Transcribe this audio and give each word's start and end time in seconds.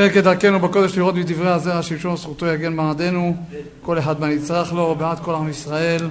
פרק 0.00 0.12
כדרכנו 0.12 0.60
בקודש 0.60 0.98
לראות 0.98 1.14
מדברי 1.14 1.50
הזרע 1.50 1.82
שמשון 1.82 2.16
זכותו 2.16 2.46
יגן 2.46 2.76
בעדנו 2.76 3.36
כל 3.82 3.98
אחד 3.98 4.20
מה 4.20 4.28
נצרך 4.28 4.72
לו 4.72 4.94
בעד 4.94 5.20
כל 5.20 5.34
עם 5.34 5.48
ישראל 5.48 6.10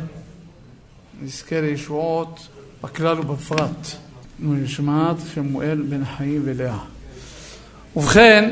נזכה 1.22 1.62
לישועות 1.62 2.48
בכלל 2.84 3.20
ובפרט. 3.20 3.88
נשמעת 4.40 5.16
שמואל 5.34 5.82
בן 5.90 6.06
חיים 6.06 6.42
ולאה. 6.46 6.78
ובכן 7.96 8.50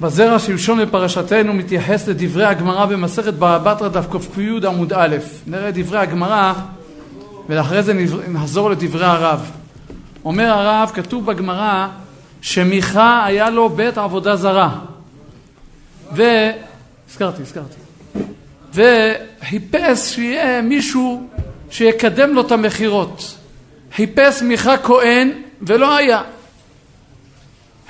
בזרע 0.00 0.38
שמשון 0.38 0.82
בפרשתנו 0.82 1.52
מתייחס 1.52 2.08
לדברי 2.08 2.44
הגמרא 2.44 2.86
במסכת 2.86 3.34
בבא 3.34 3.58
בתרא 3.58 3.88
דף 3.88 4.06
ק"י 4.34 4.66
עמוד 4.66 4.92
א' 4.92 5.16
נראה 5.46 5.70
דברי 5.70 5.98
הגמרא 5.98 6.52
ואחרי 7.48 7.82
זה 7.82 7.94
נחזור 8.28 8.70
לדברי 8.70 9.06
הרב. 9.06 9.50
אומר 10.24 10.50
הרב 10.50 10.90
כתוב 10.94 11.26
בגמרא 11.26 11.88
שמיכה 12.40 13.24
היה 13.24 13.50
לו 13.50 13.68
בית 13.68 13.98
עבודה 13.98 14.36
זרה. 14.36 14.78
ו... 16.16 16.22
הזכרתי, 17.10 17.42
הזכרתי. 17.42 17.76
וחיפש 18.74 20.14
שיהיה 20.14 20.62
מישהו 20.62 21.28
שיקדם 21.70 22.34
לו 22.34 22.40
את 22.40 22.52
המכירות. 22.52 23.36
חיפש 23.94 24.42
מיכה 24.42 24.78
כהן 24.78 25.30
ולא 25.62 25.96
היה. 25.96 26.22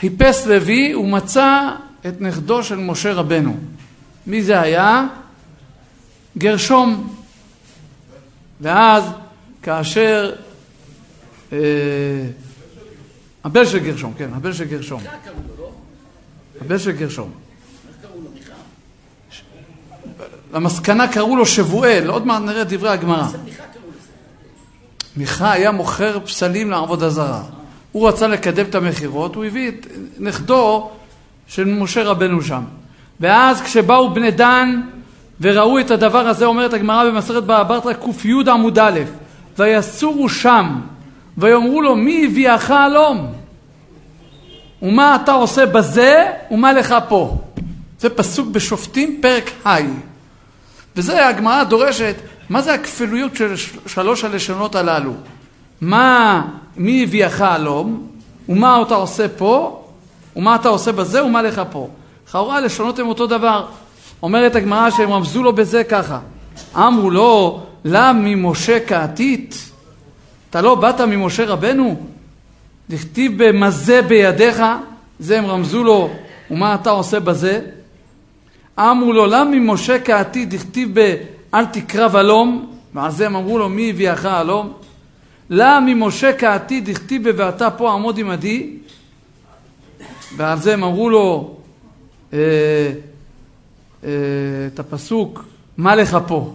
חיפש 0.00 0.46
לוי 0.46 0.94
ומצא 0.94 1.70
את 2.06 2.20
נכדו 2.20 2.62
של 2.62 2.76
משה 2.76 3.12
רבנו. 3.12 3.56
מי 4.26 4.42
זה 4.42 4.60
היה? 4.60 5.06
גרשום. 6.38 7.16
ואז 8.60 9.04
כאשר 9.62 10.32
אה, 11.52 11.58
הבן 13.44 13.66
של 13.66 13.78
גרשום, 13.78 14.12
כן, 14.18 14.28
הבן 14.32 14.52
של 14.52 14.64
גרשום. 14.64 15.02
הבן 16.60 16.78
של 16.78 16.90
גרשום. 16.90 17.30
למסקנה 20.54 21.08
קראו 21.08 21.36
לו 21.36 21.46
שבואל, 21.46 22.10
עוד 22.10 22.26
מעט 22.26 22.42
נראה 22.42 22.64
דברי 22.64 22.88
הגמרא. 22.88 23.26
מיכה 25.16 25.52
היה 25.52 25.70
מוכר 25.70 26.20
פסלים 26.24 26.70
לעבודה 26.70 27.10
זרה. 27.10 27.42
הוא 27.92 28.08
רצה 28.08 28.26
לקדם 28.26 28.66
את 28.66 28.74
המכירות, 28.74 29.34
הוא 29.34 29.44
הביא 29.44 29.68
את 29.68 29.86
נכדו 30.18 30.90
של 31.46 31.64
משה 31.64 32.02
רבנו 32.02 32.42
שם. 32.42 32.62
ואז 33.20 33.60
כשבאו 33.60 34.14
בני 34.14 34.30
דן 34.30 34.80
וראו 35.40 35.80
את 35.80 35.90
הדבר 35.90 36.26
הזה, 36.26 36.44
אומרת 36.44 36.72
הגמרא 36.72 37.10
במסכת 37.10 37.34
בבא 37.34 37.62
בתרא 37.62 37.92
ק"י 37.92 38.32
עמוד 38.50 38.78
א', 38.78 39.00
ויסורו 39.58 40.28
שם 40.28 40.80
ויאמרו 41.40 41.82
לו 41.82 41.96
מי 41.96 42.26
הביאך 42.26 42.70
הלום? 42.70 43.32
ומה 44.82 45.18
אתה 45.22 45.32
עושה 45.32 45.66
בזה 45.66 46.26
ומה 46.50 46.72
לך 46.72 46.94
פה? 47.08 47.38
זה 47.98 48.10
פסוק 48.10 48.48
בשופטים 48.48 49.18
פרק 49.22 49.50
ה' 49.66 49.76
וזה 50.96 51.28
הגמרא 51.28 51.64
דורשת 51.64 52.14
מה 52.50 52.62
זה 52.62 52.74
הכפילויות 52.74 53.36
של 53.36 53.54
שלוש 53.86 54.24
הלשונות 54.24 54.74
הללו? 54.74 55.12
מה, 55.80 56.42
מי 56.76 57.02
הביאך 57.02 57.40
הלום? 57.40 58.06
ומה 58.48 58.82
אתה 58.82 58.94
עושה 58.94 59.28
פה? 59.28 59.84
ומה 60.36 60.54
אתה 60.54 60.68
עושה 60.68 60.92
בזה 60.92 61.24
ומה 61.24 61.42
לך 61.42 61.62
פה? 61.70 61.88
לכאורה 62.28 62.56
הלשונות 62.56 62.98
הם 62.98 63.08
אותו 63.08 63.26
דבר. 63.26 63.66
אומרת 64.22 64.54
הגמרא 64.56 64.90
שהם 64.90 65.12
רמזו 65.12 65.42
לו 65.42 65.52
בזה 65.52 65.84
ככה 65.84 66.18
אמרו 66.76 67.10
לו 67.10 67.62
למה 67.84 68.20
ממשה 68.22 68.78
כעתית? 68.86 69.69
אתה 70.50 70.60
לא 70.60 70.74
באת 70.74 71.00
ממשה 71.00 71.44
רבנו? 71.44 72.06
דכתיב 72.90 73.44
במזה 73.44 74.02
בידיך, 74.02 74.62
זה 75.18 75.38
הם 75.38 75.46
רמזו 75.46 75.84
לו, 75.84 76.10
ומה 76.50 76.74
אתה 76.74 76.90
עושה 76.90 77.20
בזה? 77.20 77.60
אמרו 78.78 79.12
לו, 79.12 79.26
למה 79.26 79.50
ממשה 79.50 80.00
כעתיד 80.00 80.54
דכתיב 80.54 81.00
ב"אל 81.00 81.66
תקרב 81.66 82.16
הלום", 82.16 82.72
ועל 82.94 83.10
זה 83.10 83.26
הם 83.26 83.36
אמרו 83.36 83.58
לו, 83.58 83.68
מי 83.68 83.90
הביאך 83.90 84.24
הלום? 84.24 84.72
למה 85.50 85.94
ממשה 85.94 86.32
כעתיד 86.38 86.90
דכתיב 86.90 87.30
ב"ואתה 87.30 87.70
פה 87.70 87.92
עמוד 87.92 88.18
עמדי", 88.18 88.76
ועל 90.36 90.58
זה 90.58 90.72
הם 90.72 90.84
אמרו 90.84 91.10
לו 91.10 91.56
אה, 92.32 92.38
אה, 94.04 94.10
את 94.74 94.78
הפסוק, 94.78 95.44
מה 95.76 95.94
לך 95.94 96.18
פה? 96.26 96.54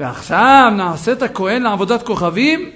ועכשיו 0.00 0.72
נעשית 0.76 1.18
כהן 1.34 1.62
לעבודת 1.62 2.02
כוכבים? 2.06 2.70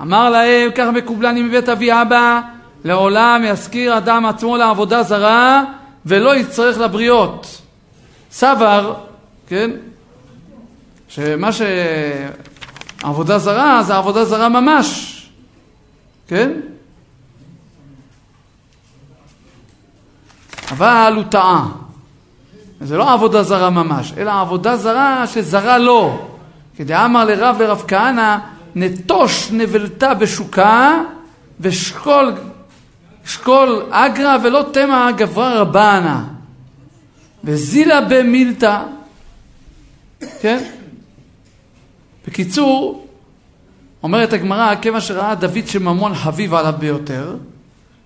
אמר 0.00 0.30
להם, 0.30 0.70
כך 0.74 0.86
מקובלני 0.94 1.42
מבית 1.42 1.68
אבי 1.68 1.92
אבא, 1.92 2.40
לעולם 2.84 3.42
יזכיר 3.44 3.98
אדם 3.98 4.26
עצמו 4.26 4.56
לעבודה 4.56 5.02
זרה 5.02 5.64
ולא 6.06 6.36
יצטרך 6.36 6.78
לבריות. 6.78 7.60
סבר, 8.30 8.94
כן, 9.46 9.70
שמה 11.08 11.50
שעבודה 13.02 13.38
זרה 13.38 13.82
זה 13.82 13.96
עבודה 13.96 14.24
זרה 14.24 14.48
ממש, 14.48 15.14
כן? 16.28 16.50
אבל 20.70 21.12
הוא 21.16 21.24
טעה. 21.24 21.87
זה 22.80 22.96
לא 22.96 23.12
עבודה 23.12 23.42
זרה 23.42 23.70
ממש, 23.70 24.12
אלא 24.16 24.40
עבודה 24.40 24.76
זרה 24.76 25.26
שזרה 25.26 25.78
לו. 25.78 26.28
כדאמר 26.76 27.24
לרב 27.24 27.56
ורב 27.58 27.84
כהנא, 27.88 28.36
נטוש 28.74 29.48
נבלתה 29.52 30.14
בשוקה 30.14 31.02
ושקול 31.60 32.32
שקול 33.24 33.82
אגרא 33.90 34.36
ולא 34.42 34.64
תמה 34.72 35.10
גברא 35.16 35.60
רבנה 35.60 36.24
וזילה 37.44 38.00
במילתא 38.00 38.80
כן? 40.40 40.64
בקיצור, 42.26 43.06
אומרת 44.02 44.32
הגמרא, 44.32 44.74
כיוון 44.74 45.00
שראה 45.00 45.34
דוד 45.34 45.66
שממון 45.66 46.14
חביב 46.14 46.54
עליו 46.54 46.74
ביותר, 46.78 47.36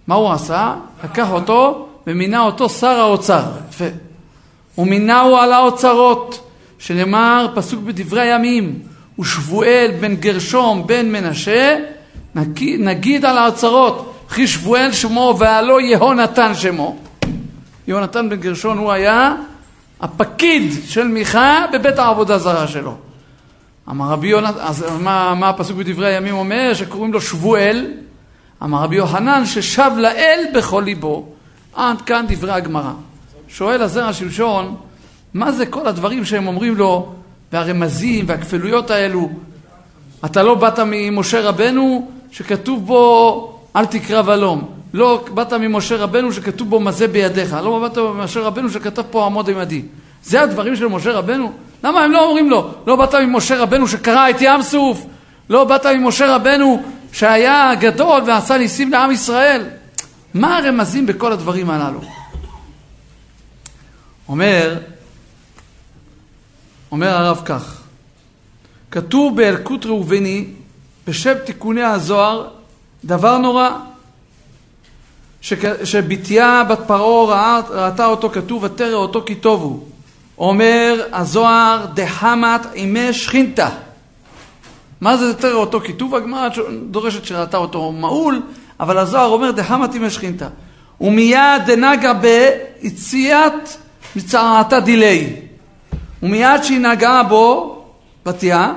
מה 0.06 0.14
הוא 0.14 0.32
עשה? 0.32 0.74
לקח 1.04 1.30
אותו 1.30 1.88
ומינה 2.06 2.40
אותו 2.40 2.68
שר 2.68 2.86
האוצר. 3.00 3.44
יפה. 3.68 3.84
ומינהו 4.78 5.36
על 5.36 5.52
האוצרות, 5.52 6.48
שנאמר 6.78 7.46
פסוק 7.54 7.80
בדברי 7.80 8.20
הימים, 8.20 8.78
ושבואל 9.18 9.90
בן 10.00 10.16
גרשום 10.16 10.86
בן 10.86 11.12
מנשה, 11.12 11.78
נגיד 12.78 13.24
על 13.24 13.38
האוצרות, 13.38 14.14
וכי 14.28 14.46
שבואל 14.46 14.92
שמו 14.92 15.36
והלא 15.38 15.80
יהונתן 15.80 16.54
שמו. 16.54 16.96
יהונתן 17.86 18.28
בן 18.28 18.36
גרשון 18.36 18.78
הוא 18.78 18.92
היה 18.92 19.34
הפקיד 20.00 20.72
של 20.86 21.08
מיכה 21.08 21.64
בבית 21.72 21.98
העבודה 21.98 22.38
זרה 22.38 22.68
שלו. 22.68 22.96
אמר 23.90 24.08
רבי 24.08 24.28
יונתן, 24.28 24.58
אז 24.60 24.84
מה, 25.00 25.34
מה 25.34 25.48
הפסוק 25.48 25.76
בדברי 25.76 26.14
הימים 26.14 26.34
אומר? 26.34 26.74
שקוראים 26.74 27.12
לו 27.12 27.20
שבואל. 27.20 27.86
אמר 28.62 28.82
רבי 28.82 28.96
יוחנן 28.96 29.46
ששב 29.46 29.90
לאל 29.96 30.44
בכל 30.54 30.82
ליבו. 30.84 31.26
עד 31.74 32.02
כאן 32.02 32.24
דברי 32.28 32.52
הגמרא. 32.52 32.92
שואל 33.54 33.82
הזרע 33.82 34.12
שמשון, 34.12 34.76
מה 35.34 35.52
זה 35.52 35.66
כל 35.66 35.86
הדברים 35.86 36.24
שהם 36.24 36.46
אומרים 36.46 36.76
לו, 36.76 37.12
והרמזים 37.52 38.24
והכפילויות 38.28 38.90
האלו? 38.90 39.30
אתה 40.24 40.42
לא 40.42 40.54
באת 40.54 40.78
ממשה 40.86 41.40
רבנו 41.40 42.10
שכתוב 42.30 42.86
בו 42.86 43.58
אל 43.76 43.86
תקרב 43.86 44.30
הלום. 44.30 44.68
לא 44.94 45.24
באת 45.34 45.52
ממשה 45.52 45.96
רבנו 45.96 46.32
שכתוב 46.32 46.70
בו 46.70 46.80
מזה 46.80 47.08
בידיך. 47.08 47.56
לא 47.64 47.78
באת 47.78 47.98
ממשה 47.98 48.40
רבנו 48.40 48.70
שכתב 48.70 49.02
פה 49.10 49.26
עמוד 49.26 49.50
עמדי. 49.50 49.82
זה 50.24 50.42
הדברים 50.42 50.76
של 50.76 50.86
משה 50.86 51.12
רבנו? 51.12 51.52
למה 51.84 52.00
הם 52.00 52.12
לא 52.12 52.26
אומרים 52.26 52.50
לו? 52.50 52.70
לא 52.86 52.96
באת 52.96 53.14
ממשה 53.14 53.62
רבנו 53.62 53.88
שקרא 53.88 54.30
את 54.30 54.36
ים 54.40 54.62
סוף? 54.62 55.06
לא 55.50 55.64
באת 55.64 55.86
ממשה 55.86 56.36
רבנו 56.36 56.82
שהיה 57.12 57.74
גדול 57.80 58.22
ועשה 58.26 58.58
ניסים 58.58 58.92
לעם 58.92 59.10
ישראל? 59.10 59.62
מה 60.34 60.58
הרמזים 60.58 61.06
בכל 61.06 61.32
הדברים 61.32 61.70
הללו? 61.70 62.21
אומר, 64.32 64.79
אומר 66.90 67.08
הרב 67.08 67.43
כך, 67.44 67.82
כתוב 68.90 69.37
באלקוט 69.37 69.87
ראובני 69.87 70.44
בשם 71.06 71.34
תיקוני 71.46 71.82
הזוהר 71.82 72.49
דבר 73.05 73.38
נורא 73.38 73.70
שבתיה 75.84 76.64
בת 76.64 76.79
פרעה 76.87 77.61
ראתה 77.70 78.06
אותו 78.06 78.31
כתוב 78.31 78.62
ותרא 78.62 78.94
אותו 78.94 79.23
כי 79.26 79.34
טוב 79.34 79.62
הוא 79.62 79.87
אומר 80.38 81.08
הזוהר 81.12 81.87
דחמת 81.94 82.67
עימי 82.73 83.12
שכינתה 83.12 83.69
מה 85.00 85.17
זה 85.17 85.35
תרא 85.35 85.55
אותו 85.55 85.81
כי 85.81 85.93
טוב? 85.93 86.14
הגמרא 86.14 86.49
דורשת 86.90 87.25
שראתה 87.25 87.56
אותו 87.56 87.93
מעול 87.93 88.43
אבל 88.81 88.99
הזוהר 88.99 89.28
אומר 89.28 89.50
דחמת 89.50 89.93
עימי 89.93 90.11
שכינתה 90.11 90.49
ומיד 91.00 91.62
דנגה 91.67 92.12
ביציאת 92.14 93.69
מצעתה 94.17 94.81
דילי 94.81 95.37
ומיד 96.23 96.62
שהיא 96.62 96.81
נגעה 96.81 97.23
בו 97.23 97.79
בתיה 98.26 98.73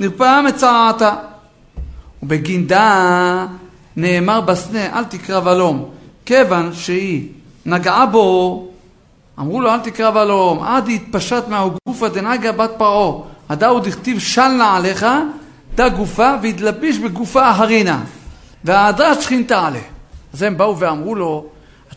נרפאה 0.00 0.42
מצעתה 0.42 1.14
ובגינדה 2.22 3.46
נאמר 3.96 4.40
בסנה, 4.40 4.98
אל 4.98 5.04
תקרא 5.04 5.40
ולום, 5.44 5.90
כיוון 6.26 6.72
שהיא 6.72 7.28
נגעה 7.66 8.06
בו, 8.06 8.66
אמרו 9.38 9.60
לו, 9.60 9.70
אל 9.70 9.80
תקרא 9.80 10.22
ולום, 10.22 10.62
עד 10.62 10.88
יתפשט 10.88 11.48
מהגופה 11.48 12.08
דנגה 12.08 12.52
בת 12.52 12.70
פרעה, 12.78 13.22
הדאו 13.48 13.80
דכתיב 13.80 14.18
שלנה 14.18 14.76
עליך, 14.76 15.06
דה 15.74 15.88
גופה, 15.88 16.34
והתלביש 16.42 16.98
בגופה 16.98 17.48
הרינה, 17.48 18.04
והעדה 18.64 19.22
שכינתה 19.22 19.66
עליה. 19.66 19.82
אז 20.34 20.42
הם 20.42 20.56
באו 20.56 20.78
ואמרו 20.78 21.14
לו, 21.14 21.46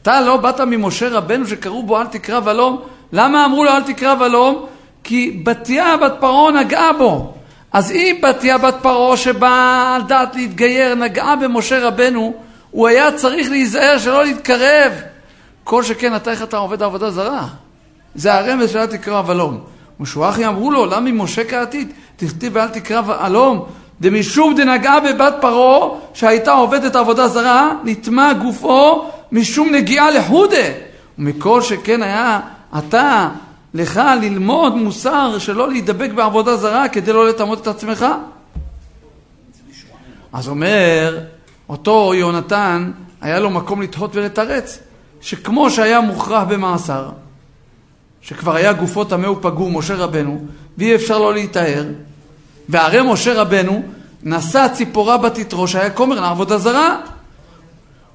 אתה 0.03 0.21
לא 0.21 0.37
באת 0.37 0.59
ממשה 0.59 1.09
רבנו 1.09 1.47
שקראו 1.47 1.83
בו 1.83 2.01
אל 2.01 2.07
תקרא 2.07 2.39
ולום? 2.43 2.81
למה 3.13 3.45
אמרו 3.45 3.63
לו 3.63 3.71
אל 3.71 3.83
תקרא 3.83 4.15
ולום? 4.19 4.65
כי 5.03 5.41
בתיה 5.43 5.97
בת 5.97 6.13
פרעה 6.19 6.51
נגעה 6.51 6.93
בו. 6.93 7.33
אז 7.73 7.91
אם 7.91 8.19
בתיה 8.23 8.57
בת 8.57 8.75
פרעה 8.81 9.17
שבאה 9.17 9.95
על 9.95 10.01
דעת 10.01 10.35
להתגייר 10.35 10.95
נגעה 10.95 11.35
במשה 11.35 11.87
רבנו, 11.87 12.33
הוא 12.71 12.87
היה 12.87 13.11
צריך 13.11 13.49
להיזהר 13.49 13.97
שלא 13.97 14.23
להתקרב. 14.23 14.93
כל 15.63 15.83
שכן 15.83 16.15
אתה 16.15 16.31
איך 16.31 16.43
אתה 16.43 16.57
עובד 16.57 16.83
עבודה 16.83 17.11
זרה. 17.11 17.47
זה 18.15 18.33
הרמז 18.33 18.69
של 18.69 18.77
אל 18.77 18.85
תקרא 18.85 19.21
ולום. 19.25 19.59
משועכי 19.99 20.47
אמרו 20.47 20.71
לו, 20.71 20.85
למה 20.85 21.11
ממשה 21.11 21.43
קראתית? 21.43 21.93
תכתיב 22.15 22.51
ואל 22.55 22.67
תקרא 22.67 23.01
ולום. 23.05 23.65
דמשום 24.01 24.55
דנגעה 24.55 24.99
בבת 24.99 25.33
פרעה 25.41 25.89
שהייתה 26.13 26.51
עובדת 26.51 26.95
עבודה 26.95 27.27
זרה, 27.27 27.71
נטמע 27.83 28.33
גופו 28.33 29.09
משום 29.33 29.69
נגיעה 29.75 30.11
לחודה. 30.11 30.67
ומכל 31.19 31.61
שכן 31.61 32.03
היה 32.03 32.39
אתה 32.77 33.29
לך 33.73 34.01
ללמוד 34.21 34.75
מוסר 34.75 35.39
שלא 35.39 35.69
להידבק 35.69 36.09
בעבודה 36.15 36.57
זרה 36.57 36.89
כדי 36.89 37.13
לא 37.13 37.27
לטמות 37.27 37.61
את 37.61 37.67
עצמך? 37.67 38.05
אז 40.33 40.47
אומר, 40.47 41.19
אותו 41.69 42.11
יונתן, 42.15 42.91
היה 43.21 43.39
לו 43.39 43.49
מקום 43.49 43.81
לתהות 43.81 44.15
ולתרץ, 44.15 44.79
שכמו 45.21 45.71
שהיה 45.71 46.01
מוכרח 46.01 46.43
במאסר, 46.49 47.09
שכבר 48.21 48.55
היה 48.55 48.73
גופו 48.73 49.03
טמא 49.03 49.27
ופגום, 49.27 49.77
משה 49.77 49.95
רבנו, 49.95 50.45
ואי 50.77 50.95
אפשר 50.95 51.19
לא 51.19 51.33
להיטהר, 51.33 51.85
והרי 52.69 53.11
משה 53.11 53.41
רבנו 53.41 53.83
נשא 54.23 54.67
ציפורה 54.73 55.17
בתתרו 55.17 55.67
שהיה 55.67 55.89
כומר 55.89 56.21
לעבודה 56.21 56.57
זרה. 56.57 56.97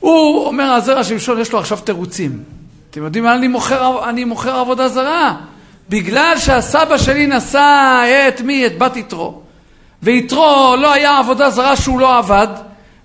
הוא 0.01 0.47
אומר, 0.47 0.65
הזרע 0.65 1.05
שמשון 1.05 1.41
יש 1.41 1.53
לו 1.53 1.59
עכשיו 1.59 1.79
תירוצים. 1.79 2.43
אתם 2.91 3.05
יודעים 3.05 3.25
מה 3.25 3.35
אני 3.35 3.49
מוכר, 3.49 4.09
אני 4.09 4.25
מוכר 4.25 4.55
עבודה 4.55 4.89
זרה? 4.89 5.37
בגלל 5.89 6.35
שהסבא 6.39 6.99
שלי 6.99 7.27
נשא 7.27 8.29
את 8.29 8.41
מי? 8.41 8.67
את 8.67 8.79
בת 8.79 8.97
יתרו. 8.97 9.43
ויתרו 10.03 10.77
לא 10.81 10.93
היה 10.93 11.19
עבודה 11.19 11.51
זרה 11.51 11.77
שהוא 11.77 12.01
לא 12.01 12.19
עבד, 12.19 12.47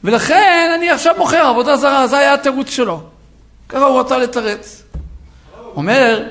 ולכן 0.03 0.71
אני 0.75 0.89
עכשיו 0.89 1.15
מוכר 1.17 1.45
עבודה 1.45 1.77
זרה, 1.77 2.07
זה 2.07 2.17
היה 2.17 2.33
התירוץ 2.33 2.69
שלו. 2.69 3.01
ככה 3.69 3.85
הוא 3.85 3.99
רצה 3.99 4.17
לתרץ. 4.17 4.83
אומר... 5.75 6.23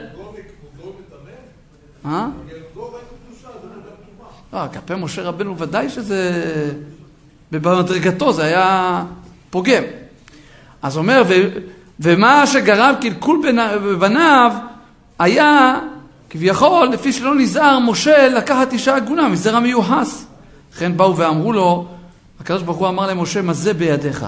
אה? 2.07 2.27
לא, 4.53 4.61
כלפי 4.73 4.95
משה 4.95 5.23
רבנו 5.23 5.59
ודאי 5.59 5.89
שזה... 5.91 6.31
במדרגתו 7.53 8.33
זה 8.33 8.45
היה 8.45 9.05
פוגם. 9.51 9.83
אז 10.83 10.97
אומר, 10.97 11.23
ו... 11.29 11.35
ומה 12.01 12.47
שגרם 12.47 12.95
קלקול 13.01 13.43
בבניו 13.83 14.53
היה 15.19 15.79
כביכול, 16.31 16.89
לפי 16.89 17.13
שלא 17.13 17.35
נזהר, 17.35 17.79
משה 17.79 18.29
לקחת 18.29 18.73
אישה 18.73 18.97
עגונה 18.97 19.29
מזרע 19.29 19.61
מיוחס. 19.61 20.27
לכן 20.75 20.97
באו 20.97 21.17
ואמרו 21.17 21.53
לו, 21.53 21.87
הקדוש 22.41 22.63
ברוך 22.63 22.79
הוא 22.79 22.89
אמר 22.89 23.07
למשה, 23.07 23.43
מה 23.43 23.53
זה 23.53 23.75
בידיך? 23.75 24.27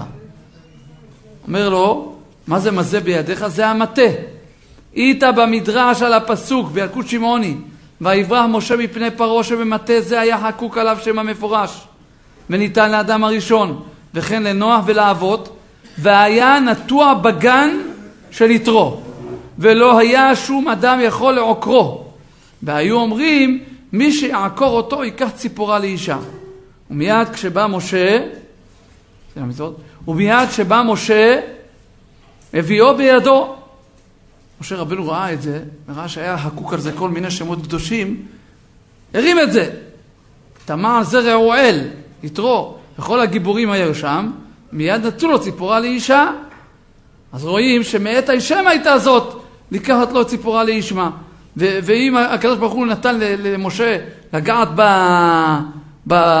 אומר 1.47 1.69
לו, 1.69 2.15
מה 2.47 2.59
זה 2.59 2.71
מה 2.71 2.83
זה 2.83 2.99
בידיך? 2.99 3.47
זה 3.47 3.67
המטה. 3.67 4.01
היית 4.95 5.23
במדרש 5.35 6.01
על 6.01 6.13
הפסוק 6.13 6.71
בילקוט 6.71 7.07
שמעוני, 7.07 7.57
ויברח 8.01 8.45
משה 8.49 8.75
מפני 8.75 9.11
פרעה 9.11 9.43
שבמטה 9.43 10.01
זה 10.01 10.19
היה 10.19 10.37
חקוק 10.37 10.77
עליו 10.77 10.97
שם 11.03 11.19
המפורש, 11.19 11.87
וניתן 12.49 12.91
לאדם 12.91 13.23
הראשון, 13.23 13.81
וכן 14.13 14.43
לנוח 14.43 14.83
ולאבות, 14.85 15.57
והיה 15.97 16.59
נטוע 16.59 17.13
בגן 17.13 17.79
של 18.31 18.51
יתרו, 18.51 19.01
ולא 19.59 19.97
היה 19.97 20.35
שום 20.35 20.67
אדם 20.67 20.99
יכול 21.03 21.33
לעוקרו. 21.33 22.05
והיו 22.63 22.95
אומרים, 22.95 23.63
מי 23.91 24.11
שיעקור 24.11 24.77
אותו 24.77 25.03
ייקח 25.03 25.29
ציפורה 25.35 25.79
לאישה. 25.79 26.17
ומיד 26.91 27.29
כשבא 27.29 27.67
משה, 27.67 28.19
ומיד 30.07 30.49
כשבא 30.49 30.83
משה, 30.85 31.41
הביאו 32.53 32.97
בידו. 32.97 33.55
משה 34.61 34.75
רבנו 34.75 35.07
ראה 35.07 35.33
את 35.33 35.41
זה, 35.41 35.63
וראה 35.87 36.07
שהיה 36.07 36.37
חקוק 36.37 36.73
על 36.73 36.79
זה 36.79 36.91
כל 36.91 37.09
מיני 37.09 37.31
שמות 37.31 37.63
קדושים, 37.63 38.25
הרים 39.13 39.39
את 39.39 39.53
זה. 39.53 39.71
תמר 40.65 41.03
זרע 41.03 41.33
אוהל, 41.33 41.79
יתרו, 42.23 42.77
וכל 42.99 43.19
הגיבורים 43.19 43.71
היו 43.71 43.95
שם, 43.95 44.31
מיד 44.71 45.05
נתנו 45.05 45.31
לו 45.31 45.39
ציפורה 45.39 45.79
לאישה. 45.79 46.27
אז 47.33 47.45
רואים 47.45 47.83
שמאת 47.83 48.29
הישם 48.29 48.67
הייתה 48.67 48.97
זאת 48.97 49.41
לקחת 49.71 50.11
לו 50.11 50.25
ציפורה 50.25 50.63
לאישמה. 50.63 51.09
ואם 51.57 52.17
הקדוש 52.17 52.57
ברוך 52.57 52.73
הוא 52.73 52.87
נתן 52.87 53.19
למשה 53.19 53.97
לגעת 54.33 54.67
ב, 54.75 54.81
ב, 56.07 56.39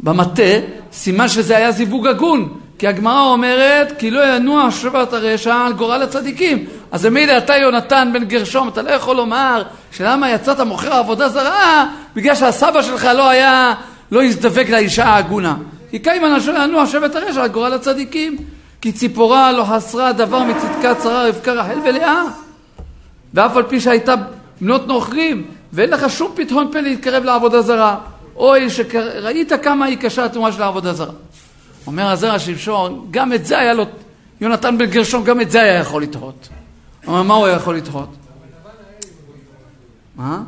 במטה, 0.00 0.52
סימן 0.92 1.28
שזה 1.28 1.56
היה 1.56 1.72
זיווג 1.72 2.06
הגון. 2.06 2.58
כי 2.78 2.88
הגמרא 2.88 3.20
אומרת, 3.20 3.92
כי 3.98 4.10
לא 4.10 4.36
ינוע 4.36 4.70
שבת 4.70 5.12
הרשע 5.12 5.54
על 5.54 5.72
גורל 5.72 6.02
הצדיקים. 6.02 6.66
אז 6.90 7.06
מילא 7.06 7.38
אתה 7.38 7.56
יונתן 7.56 8.10
בן 8.12 8.24
גרשום, 8.24 8.68
אתה 8.68 8.82
לא 8.82 8.90
יכול 8.90 9.16
לומר 9.16 9.62
שלמה 9.92 10.30
יצאת 10.30 10.60
מוכר 10.60 10.92
עבודה 10.92 11.28
זרה, 11.28 11.86
בגלל 12.14 12.34
שהסבא 12.34 12.82
שלך 12.82 13.04
לא 13.04 13.30
היה, 13.30 13.74
לא 14.12 14.22
הזדבק 14.22 14.68
לאישה 14.70 15.04
העגונה. 15.04 15.54
כי 15.92 15.98
קיימן 15.98 16.32
אשר 16.32 16.54
ינוע 16.64 16.86
שבט 16.86 17.16
הרשע 17.16 17.42
על 17.42 17.48
גורל 17.48 17.72
הצדיקים. 17.72 18.36
כי 18.80 18.92
ציפורה 18.92 19.52
לא 19.52 19.64
חסרה 19.64 20.12
דבר 20.12 20.44
מצדקת 20.44 20.96
שרה 21.02 21.28
רבקה 21.28 21.52
רחל 21.52 21.78
ולאה. 21.84 22.22
ואף 23.34 23.56
על 23.56 23.62
פי 23.62 23.80
שהייתה 23.80 24.14
בנות 24.60 24.86
נוכרים, 24.86 25.46
ואין 25.72 25.90
לך 25.90 26.10
שום 26.10 26.32
פתחון 26.34 26.72
פה 26.72 26.80
להתקרב 26.80 27.24
לעבודה 27.24 27.62
זרה. 27.62 27.98
אוי, 28.36 28.70
שראית 28.70 29.52
כמה 29.62 29.84
היא 29.84 29.98
קשה 29.98 30.24
התרומה 30.24 30.52
של 30.52 30.62
העבודה 30.62 30.92
זרה. 30.92 31.12
אומר 31.86 32.06
הזרע 32.06 32.38
שמשון, 32.38 33.06
גם 33.10 33.32
את 33.32 33.46
זה 33.46 33.58
היה 33.58 33.74
לו, 33.74 33.84
יונתן 34.40 34.78
בן 34.78 34.86
גרשון, 34.86 35.24
גם 35.24 35.40
את 35.40 35.50
זה 35.50 35.62
היה 35.62 35.78
יכול 35.78 36.02
לתהות. 36.02 36.48
אומר, 37.06 37.22
מה 37.22 37.34
הוא 37.34 37.46
היה 37.46 37.56
יכול 37.56 37.76
לתהות? 37.76 38.08
מה? 40.16 40.42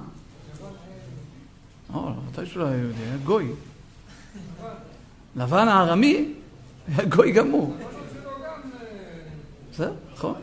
לא, 1.94 2.12
מתי 2.30 2.46
שלא 2.46 2.64
היה 2.64 2.76
יהודי, 2.76 3.02
היה 3.02 3.16
גוי. 3.24 3.46
לבן 5.36 5.68
הארמי 5.68 6.28
היה 6.88 7.04
גוי 7.06 7.32
גמור. 7.32 7.76
בסדר, 9.72 9.92
נכון. 10.14 10.34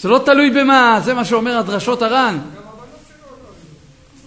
זה 0.00 0.08
לא 0.08 0.22
תלוי 0.24 0.50
במה, 0.50 1.00
זה 1.04 1.14
מה 1.14 1.24
שאומר 1.24 1.58
הדרשות 1.58 2.02
הר"ן. 2.02 2.38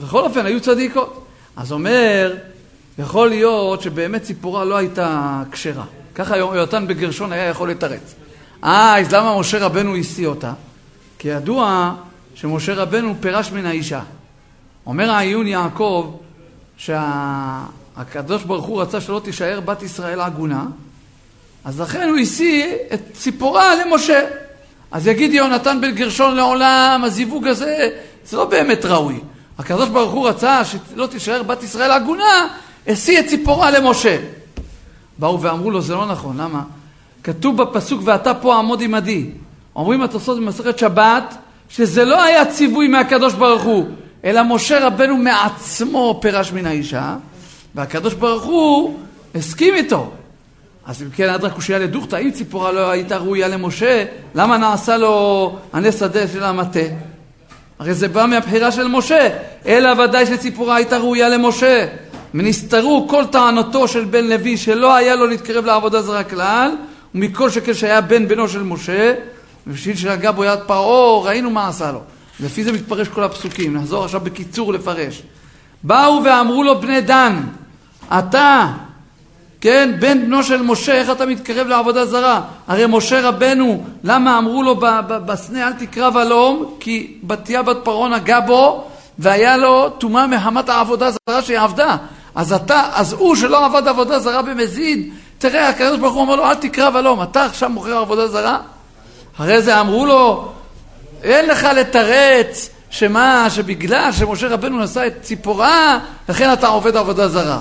בכל 0.03 0.19
אופן, 0.19 0.45
היו 0.45 0.61
צדיקות. 0.61 1.25
אז 1.55 1.71
אומר, 1.71 2.35
יכול 2.99 3.29
להיות 3.29 3.81
שבאמת 3.81 4.23
ציפורה 4.23 4.65
לא 4.65 4.77
הייתה 4.77 5.43
כשרה. 5.51 5.85
ככה 6.15 6.37
יונתן 6.37 6.87
בגרשון 6.87 7.31
היה 7.31 7.45
יכול 7.45 7.69
לתרץ. 7.69 8.15
אה, 8.63 8.99
אז 8.99 9.13
למה 9.13 9.39
משה 9.39 9.65
רבנו 9.65 9.95
השיא 9.95 10.27
אותה? 10.27 10.53
כי 11.19 11.27
ידוע 11.27 11.93
שמשה 12.35 12.73
רבנו 12.73 13.15
פירש 13.19 13.51
מן 13.51 13.65
האישה. 13.65 14.01
אומר 14.85 15.11
העיון 15.11 15.47
יעקב 15.47 16.17
שהקדוש 17.97 18.43
ברוך 18.43 18.65
הוא 18.65 18.81
רצה 18.81 19.01
שלא 19.01 19.21
תישאר 19.23 19.59
בת 19.59 19.83
ישראל 19.83 20.21
עגונה, 20.21 20.65
אז 21.65 21.81
לכן 21.81 22.09
הוא 22.09 22.17
השיא 22.17 22.65
את 22.93 23.01
ציפורה 23.13 23.75
למשה. 23.75 24.21
אז 24.91 25.07
יגיד 25.07 25.33
יונתן 25.33 25.81
בן 25.81 25.91
גרשון 25.91 26.35
לעולם, 26.35 27.01
הזיווג 27.03 27.47
הזה, 27.47 27.89
זה 28.25 28.37
לא 28.37 28.45
באמת 28.45 28.85
ראוי. 28.85 29.19
הקדוש 29.59 29.89
ברוך 29.89 30.11
הוא 30.11 30.29
רצה 30.29 30.65
שלא 30.65 31.07
תישאר 31.07 31.43
בת 31.43 31.63
ישראל 31.63 31.91
עגונה, 31.91 32.47
השיא 32.87 33.19
את 33.19 33.27
ציפורה 33.27 33.71
למשה. 33.71 34.17
באו 35.17 35.41
ואמרו 35.41 35.71
לו, 35.71 35.81
זה 35.81 35.95
לא 35.95 36.05
נכון, 36.05 36.37
למה? 36.37 36.61
כתוב 37.23 37.61
בפסוק, 37.61 38.01
ואתה 38.05 38.33
פה 38.33 38.55
עמוד 38.55 38.81
עמדי. 38.81 39.29
אומרים 39.75 40.01
התוספות 40.01 40.37
במסכת 40.37 40.79
שבת, 40.79 41.35
שזה 41.69 42.05
לא 42.05 42.23
היה 42.23 42.45
ציווי 42.45 42.87
מהקדוש 42.87 43.33
ברוך 43.33 43.63
הוא, 43.63 43.85
אלא 44.25 44.41
משה 44.43 44.87
רבנו 44.87 45.17
מעצמו 45.17 46.19
פירש 46.21 46.51
מן 46.51 46.65
האישה, 46.65 47.15
והקדוש 47.75 48.13
ברוך 48.13 48.43
הוא 48.43 48.99
הסכים 49.35 49.73
איתו. 49.73 50.11
אז 50.85 51.01
אם 51.01 51.07
כן, 51.15 51.29
אדרא 51.29 51.49
קושייה 51.49 51.79
לדוכתא, 51.79 52.15
אם 52.15 52.31
ציפורה 52.31 52.71
לא 52.71 52.89
הייתה 52.89 53.17
ראויה 53.17 53.47
למשה, 53.47 54.05
למה 54.35 54.57
נעשה 54.57 54.97
לו 54.97 55.57
הנס 55.73 56.03
הזה 56.03 56.27
של 56.33 56.43
המטה? 56.43 56.79
הרי 57.79 57.93
זה 57.93 58.07
בא 58.07 58.25
מהבחירה 58.25 58.71
של 58.71 58.87
משה, 58.87 59.29
אלא 59.65 60.03
ודאי 60.03 60.25
שציפורה 60.25 60.75
הייתה 60.75 60.97
ראויה 60.97 61.29
למשה. 61.29 61.87
ונסתרו 62.33 63.07
כל 63.09 63.23
טענתו 63.31 63.87
של 63.87 64.05
בן 64.05 64.27
לוי 64.27 64.57
שלא 64.57 64.95
היה 64.95 65.15
לו 65.15 65.27
להתקרב 65.27 65.65
לעבודה 65.65 66.01
זרה 66.01 66.23
כלל, 66.23 66.71
ומכל 67.15 67.49
שכן 67.49 67.73
שהיה 67.73 68.01
בן 68.01 68.27
בנו 68.27 68.49
של 68.49 68.63
משה, 68.63 69.13
ובשביל 69.67 69.95
שנגע 69.95 70.31
בו 70.31 70.43
יד 70.43 70.59
פרעה, 70.67 71.23
ראינו 71.25 71.49
מה 71.49 71.67
עשה 71.67 71.91
לו. 71.91 72.01
לפי 72.39 72.63
זה 72.63 72.71
מתפרש 72.71 73.07
כל 73.07 73.23
הפסוקים, 73.23 73.77
נחזור 73.77 74.03
עכשיו 74.03 74.21
בקיצור 74.21 74.73
לפרש. 74.73 75.21
באו 75.83 76.23
ואמרו 76.25 76.63
לו 76.63 76.81
בני 76.81 77.01
דן, 77.01 77.41
אתה, 78.19 78.67
כן, 79.61 79.91
בן 79.99 80.21
בנו 80.25 80.43
של 80.43 80.61
משה, 80.61 80.93
איך 80.93 81.09
אתה 81.09 81.25
מתקרב 81.25 81.67
לעבודה 81.67 82.05
זרה? 82.05 82.41
הרי 82.67 82.85
משה 82.87 83.21
רבנו, 83.29 83.83
למה 84.03 84.37
אמרו 84.37 84.63
לו 84.63 84.75
בסנה 85.05 85.67
אל 85.67 85.73
תקרב 85.73 86.17
הלום? 86.17 86.75
כי 86.79 87.17
בתיה 87.23 87.63
בת 87.63 87.77
פרעה 87.83 88.09
נגע 88.09 88.39
בו, 88.39 88.87
והיה 89.19 89.57
לו 89.57 89.89
טומאה 89.89 90.27
מחמת 90.27 90.69
העבודה 90.69 91.09
זרה 91.11 91.41
שהיא 91.41 91.59
עבדה. 91.59 91.97
אז 92.35 92.53
אתה, 92.53 92.89
אז 92.93 93.13
הוא 93.13 93.35
שלא 93.35 93.65
עבד 93.65 93.87
עבודה 93.87 94.19
זרה 94.19 94.41
במזיד, 94.41 95.13
תראה, 95.37 95.69
הקדוש 95.69 95.99
ברוך 95.99 96.13
הוא 96.13 96.21
אומר 96.21 96.35
לו, 96.35 96.45
אל 96.45 96.55
תקרב 96.55 96.95
הלום, 96.95 97.23
אתה 97.23 97.45
עכשיו 97.45 97.69
מוכר 97.69 97.97
עבודה 97.97 98.27
זרה? 98.27 98.57
אחרי 99.35 99.61
זה 99.61 99.79
אמרו 99.79 100.05
לו, 100.05 100.51
אין 101.23 101.49
לך 101.49 101.63
לתרץ 101.63 102.69
שמה, 102.89 103.47
שבגלל 103.49 104.11
שמשה 104.11 104.47
רבנו 104.47 104.83
נשא 104.83 105.07
את 105.07 105.13
ציפורה, 105.21 105.99
לכן 106.29 106.53
אתה 106.53 106.67
עובד 106.67 106.95
עבודה 106.95 107.27
זרה. 107.27 107.59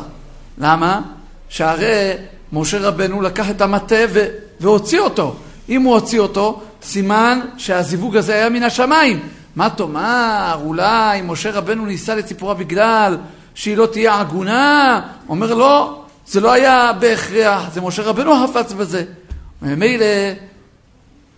למה? 0.60 1.00
שהרי 1.48 2.12
משה 2.52 2.78
רבנו 2.78 3.22
לקח 3.22 3.50
את 3.50 3.60
המטה 3.60 3.96
ו- 4.12 4.26
והוציא 4.60 5.00
אותו. 5.00 5.36
אם 5.68 5.82
הוא 5.82 5.94
הוציא 5.94 6.20
אותו, 6.20 6.60
סימן 6.82 7.40
שהזיווג 7.56 8.16
הזה 8.16 8.34
היה 8.34 8.48
מן 8.48 8.62
השמיים. 8.62 9.20
מה 9.56 9.70
תאמר, 9.70 10.60
אולי 10.64 11.22
משה 11.22 11.50
רבנו 11.50 11.86
נישא 11.86 12.12
לציפורה 12.12 12.54
בגלל 12.54 13.16
שהיא 13.54 13.76
לא 13.76 13.86
תהיה 13.86 14.20
עגונה? 14.20 15.00
אומר 15.28 15.54
לא, 15.54 16.02
זה 16.26 16.40
לא 16.40 16.52
היה 16.52 16.92
בהכרח, 17.00 17.72
זה 17.72 17.80
משה 17.80 18.02
רבנו 18.02 18.32
חפץ 18.46 18.72
בזה. 18.72 19.04
וממילא 19.62 20.06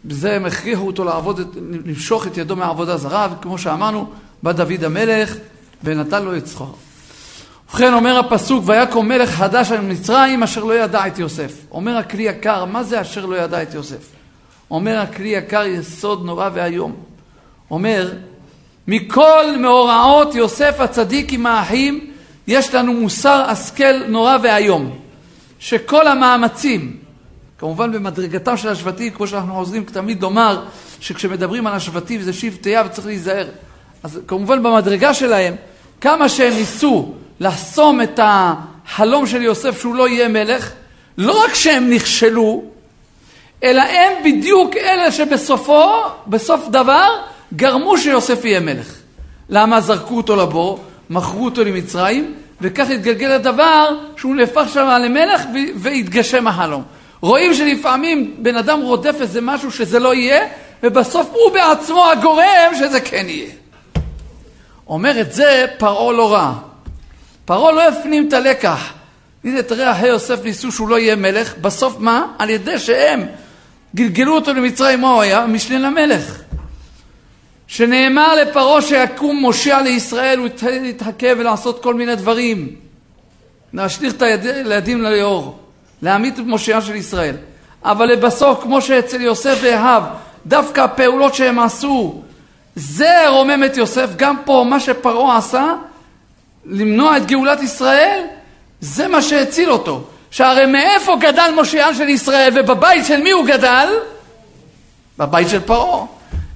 בזה 0.05 0.37
הם 0.37 0.47
הכריחו 0.47 0.87
אותו 0.87 1.05
לעבוד, 1.05 1.57
למשוך 1.87 2.27
את 2.27 2.37
ידו 2.37 2.57
מהעבודה 2.57 2.97
זרה, 2.97 3.29
וכמו 3.33 3.59
שאמרנו, 3.59 4.07
בא 4.43 4.53
דוד 4.53 4.85
המלך 4.85 5.35
ונתן 5.85 6.23
לו 6.23 6.37
את 6.37 6.47
שכרו. 6.47 6.75
ובכן 7.73 7.95
אומר 7.95 8.19
הפסוק, 8.19 8.65
ויקום 8.67 9.09
מלך 9.09 9.31
חדש 9.31 9.73
על 9.73 9.81
מצרים 9.81 10.43
אשר 10.43 10.65
לא 10.65 10.75
ידע 10.75 11.07
את 11.07 11.19
יוסף. 11.19 11.53
אומר 11.71 11.97
הכלי 11.97 12.23
יקר, 12.23 12.65
מה 12.65 12.83
זה 12.83 13.01
אשר 13.01 13.27
לא 13.27 13.37
ידע 13.37 13.63
את 13.63 13.75
יוסף? 13.75 14.09
אומר 14.71 14.99
הכלי 14.99 15.29
יקר 15.29 15.67
יסוד 15.67 16.25
נורא 16.25 16.49
ואיום. 16.55 16.93
אומר, 17.71 18.13
מכל 18.89 19.45
מאורעות 19.59 20.35
יוסף 20.35 20.81
הצדיק 20.81 21.33
עם 21.33 21.47
האחים, 21.47 22.11
יש 22.47 22.75
לנו 22.75 22.93
מוסר 22.93 23.45
השכל 23.49 24.07
נורא 24.09 24.37
ואיום. 24.43 24.99
שכל 25.59 26.07
המאמצים 26.09 26.97
כמובן 27.59 27.93
במדרגתם 27.93 28.57
של 28.57 28.69
השבטים, 28.69 29.13
כמו 29.13 29.27
שאנחנו 29.27 29.57
עוזרים 29.57 29.85
תמיד 29.85 30.23
לומר, 30.23 30.65
שכשמדברים 31.01 31.67
על 31.67 31.75
השבטים 31.75 32.21
זה 32.23 32.33
שבטיה 32.33 32.83
וצריך 32.87 33.07
להיזהר. 33.07 33.47
אז 34.03 34.21
כמובן 34.27 34.63
במדרגה 34.63 35.15
שלהם, 35.15 35.55
כמה 36.01 36.29
שהם 36.29 36.55
ניסו 36.55 37.15
לחסום 37.43 38.01
את 38.01 38.21
החלום 38.23 39.27
של 39.27 39.43
יוסף 39.43 39.81
שהוא 39.81 39.95
לא 39.95 40.09
יהיה 40.09 40.29
מלך, 40.29 40.71
לא 41.19 41.45
רק 41.45 41.55
שהם 41.55 41.91
נכשלו, 41.91 42.63
אלא 43.63 43.83
הם 43.83 44.13
בדיוק 44.25 44.77
אלה 44.77 45.13
שבסופו, 45.13 45.91
בסוף 46.27 46.69
דבר, 46.69 47.09
גרמו 47.55 47.99
שיוסף 47.99 48.45
יהיה 48.45 48.61
מלך. 48.61 48.95
למה 49.49 49.81
זרקו 49.81 50.17
אותו 50.17 50.37
לבור, 50.37 50.85
מכרו 51.11 51.45
אותו 51.45 51.65
למצרים, 51.65 52.35
וכך 52.61 52.91
התגלגל 52.91 53.33
הדבר 53.33 53.89
שהוא 54.17 54.35
נהפך 54.35 54.65
שם 54.73 54.87
למלך 55.05 55.43
והתגשם 55.77 56.49
החלום. 56.49 56.83
רואים 57.21 57.55
שלפעמים 57.55 58.37
בן 58.39 58.57
אדם 58.57 58.81
רודף 58.81 59.15
איזה 59.21 59.41
משהו 59.41 59.71
שזה 59.71 59.99
לא 59.99 60.15
יהיה, 60.15 60.47
ובסוף 60.83 61.31
הוא 61.33 61.53
בעצמו 61.53 62.05
הגורם 62.11 62.75
שזה 62.79 63.01
כן 63.01 63.25
יהיה. 63.29 63.51
אומר 64.87 65.21
את 65.21 65.33
זה 65.33 65.67
פרעה 65.79 66.13
לא 66.13 66.33
רע. 66.33 66.72
פרעה 67.45 67.73
לא 67.73 67.89
הפנים 67.89 68.29
את 68.29 68.33
הלקח. 68.33 68.93
הנה 69.45 69.63
תראה 69.63 69.93
אחי 69.93 70.07
יוסף 70.07 70.45
ניסו 70.45 70.73
שהוא 70.73 70.89
לא 70.89 70.99
יהיה 70.99 71.17
מלך, 71.17 71.55
בסוף 71.61 71.97
מה? 71.99 72.27
על 72.39 72.51
ידי 72.51 72.79
שהם 72.79 73.27
גלגלו 73.95 74.35
אותו 74.35 74.55
למצרים, 74.55 75.01
מה 75.01 75.11
הוא 75.11 75.23
היה? 75.23 75.47
משנה 75.47 75.79
למלך. 75.79 76.43
שנאמר 77.67 78.35
לפרעה 78.35 78.83
שיקום 78.83 79.37
מושיע 79.37 79.81
לישראל, 79.81 80.39
הוא 80.39 80.49
יתעכב 80.85 81.37
ולעשות 81.39 81.83
כל 81.83 81.95
מיני 81.95 82.17
דברים. 82.17 82.69
להשליך 83.73 84.15
את 84.15 84.23
הילדים 84.23 85.03
ליאור. 85.03 85.59
להעמיד 86.03 86.39
את 86.39 86.47
מושיעה 86.47 86.81
של 86.81 86.95
ישראל. 86.95 87.37
אבל 87.85 88.07
לבסוף, 88.07 88.63
כמו 88.63 88.83
שאצל 88.83 89.21
יוסף 89.21 89.59
ואהב, 89.63 90.03
דווקא 90.47 90.81
הפעולות 90.81 91.35
שהם 91.35 91.59
עשו, 91.59 92.23
זה 92.77 93.29
רומם 93.29 93.65
את 93.65 93.77
יוסף. 93.77 94.11
גם 94.17 94.37
פה, 94.45 94.67
מה 94.69 94.81
שפרעה 94.81 95.37
עשה, 95.37 95.75
למנוע 96.67 97.17
את 97.17 97.27
גאולת 97.27 97.63
ישראל, 97.63 98.25
זה 98.81 99.09
מה 99.09 99.23
שהציל 99.23 99.71
אותו. 99.71 100.05
שהרי 100.31 100.67
מאיפה 100.67 101.17
גדל 101.21 101.51
מושיען 101.55 101.95
של 101.95 102.09
ישראל, 102.09 102.53
ובבית 102.57 103.07
של 103.07 103.23
מי 103.23 103.31
הוא 103.31 103.47
גדל? 103.47 103.89
בבית 105.19 105.49
של 105.49 105.61
פרעה. 105.61 106.05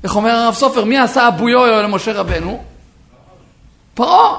איך 0.04 0.16
אומר 0.16 0.30
הרב 0.30 0.54
סופר, 0.54 0.84
מי 0.84 0.98
עשה 0.98 1.28
אבו 1.28 1.48
יויו 1.48 1.82
למשה 1.82 2.12
רבנו? 2.12 2.62
פרעה. 3.94 4.38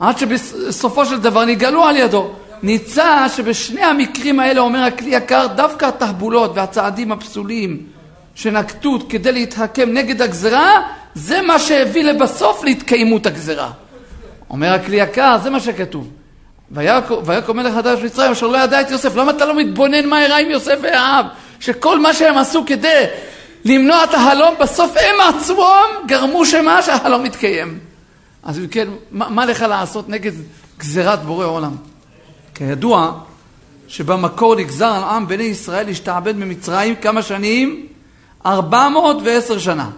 עד 0.00 0.18
שבסופו 0.18 1.06
של 1.06 1.20
דבר 1.20 1.44
נגאלו 1.44 1.84
על 1.84 1.96
ידו. 1.96 2.30
ניצה 2.62 3.28
שבשני 3.28 3.84
המקרים 3.84 4.40
האלה 4.40 4.60
אומר 4.60 4.78
הכלי 4.78 5.14
יקר 5.14 5.46
דווקא 5.56 5.86
התחבולות 5.86 6.52
והצעדים 6.54 7.12
הפסולים 7.12 7.82
שנקטו 8.34 8.98
כדי 9.08 9.32
להתחכם 9.32 9.88
נגד 9.92 10.22
הגזרה 10.22 10.82
זה 11.14 11.42
מה 11.42 11.58
שהביא 11.58 12.04
לבסוף 12.04 12.64
להתקיימות 12.64 13.26
הגזרה. 13.26 13.70
אומר 14.50 14.72
הכלי 14.72 14.96
יקר 14.96 15.38
זה 15.42 15.50
מה 15.50 15.60
שכתוב. 15.60 16.08
ויקום 17.24 17.56
מלך 17.56 17.74
חדש 17.74 18.00
מצרים 18.00 18.32
אשר 18.32 18.46
לא 18.46 18.58
ידע 18.58 18.80
את 18.80 18.90
יוסף 18.90 19.16
למה 19.16 19.30
אתה 19.30 19.44
לא 19.44 19.56
מתבונן 19.56 20.08
מה 20.08 20.22
אירע 20.22 20.36
עם 20.36 20.50
יוסף 20.50 20.78
ואהב 20.82 21.26
שכל 21.60 22.00
מה 22.00 22.14
שהם 22.14 22.38
עשו 22.38 22.62
כדי 22.66 23.04
למנוע 23.64 24.04
את 24.04 24.14
החלום 24.14 24.54
בסוף 24.60 24.96
הם 24.96 25.34
עצמם 25.34 26.06
גרמו 26.06 26.46
שמה 26.46 26.82
שהחלום 26.82 27.22
מתקיים. 27.22 27.78
אז 28.42 28.60
כן, 28.70 28.88
מה, 29.10 29.28
מה 29.28 29.46
לך 29.46 29.62
לעשות 29.62 30.08
נגד 30.08 30.32
גזירת 30.78 31.22
בורא 31.22 31.46
עולם? 31.46 31.76
כידוע 32.54 33.12
שבמקור 33.88 34.54
נגזר 34.54 34.92
על 34.92 35.04
עם 35.04 35.28
בני 35.28 35.42
ישראל 35.42 35.86
להשתעבד 35.86 36.36
במצרים 36.36 36.94
כמה 36.96 37.22
שנים? 37.22 37.86
410 38.46 39.58
שנה. 39.58 39.90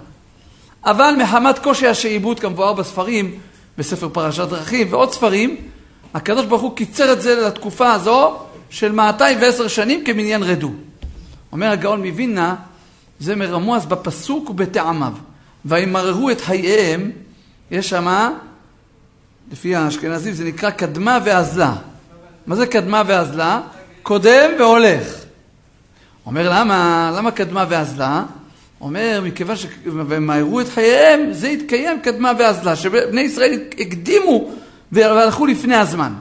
אבל 0.84 1.14
מחמת 1.18 1.58
קושי 1.58 1.86
השעבוד 1.86 2.40
כמבואר 2.40 2.72
בספרים, 2.72 3.38
בספר 3.78 4.08
פרשת 4.08 4.48
דרכים 4.48 4.86
ועוד 4.90 5.12
ספרים, 5.12 5.56
הקדוש 6.14 6.46
ברוך 6.46 6.62
הוא 6.62 6.76
קיצר 6.76 7.12
את 7.12 7.22
זה 7.22 7.46
לתקופה 7.46 7.92
הזו 7.92 8.36
של 8.70 8.92
210 8.92 9.68
שנים 9.68 10.04
כמניין 10.04 10.42
רדו. 10.42 10.72
אומר 11.52 11.70
הגאון 11.70 12.06
מווילנה, 12.06 12.54
זה 13.20 13.36
מרמוז 13.36 13.86
בפסוק 13.86 14.50
ובטעמיו. 14.50 15.12
וימררו 15.64 16.30
את 16.30 16.40
חייהם, 16.40 17.10
יש 17.70 17.88
שמה, 17.88 18.30
לפי 19.52 19.76
האשכנזים 19.76 20.34
זה 20.34 20.44
נקרא 20.44 20.70
קדמה 20.70 21.18
ואזלה. 21.24 21.74
מה 22.46 22.56
זה 22.56 22.66
קדמה 22.66 23.02
ואזלה? 23.06 23.60
קודם 24.02 24.50
והולך. 24.58 25.14
אומר 26.26 26.50
למה, 26.52 27.10
למה 27.16 27.30
קדמה 27.30 27.64
ואזלה? 27.68 28.24
אומר 28.84 29.20
מכיוון 29.24 29.56
שהם 29.56 30.26
מהרו 30.26 30.60
את 30.60 30.68
חייהם, 30.68 31.32
זה 31.32 31.48
התקיים 31.48 32.00
קדמה 32.00 32.32
ואזלה, 32.38 32.76
שבני 32.76 33.20
ישראל 33.20 33.58
הקדימו 33.78 34.50
והלכו 34.92 35.46
לפני 35.46 35.76
הזמן. 35.76 36.12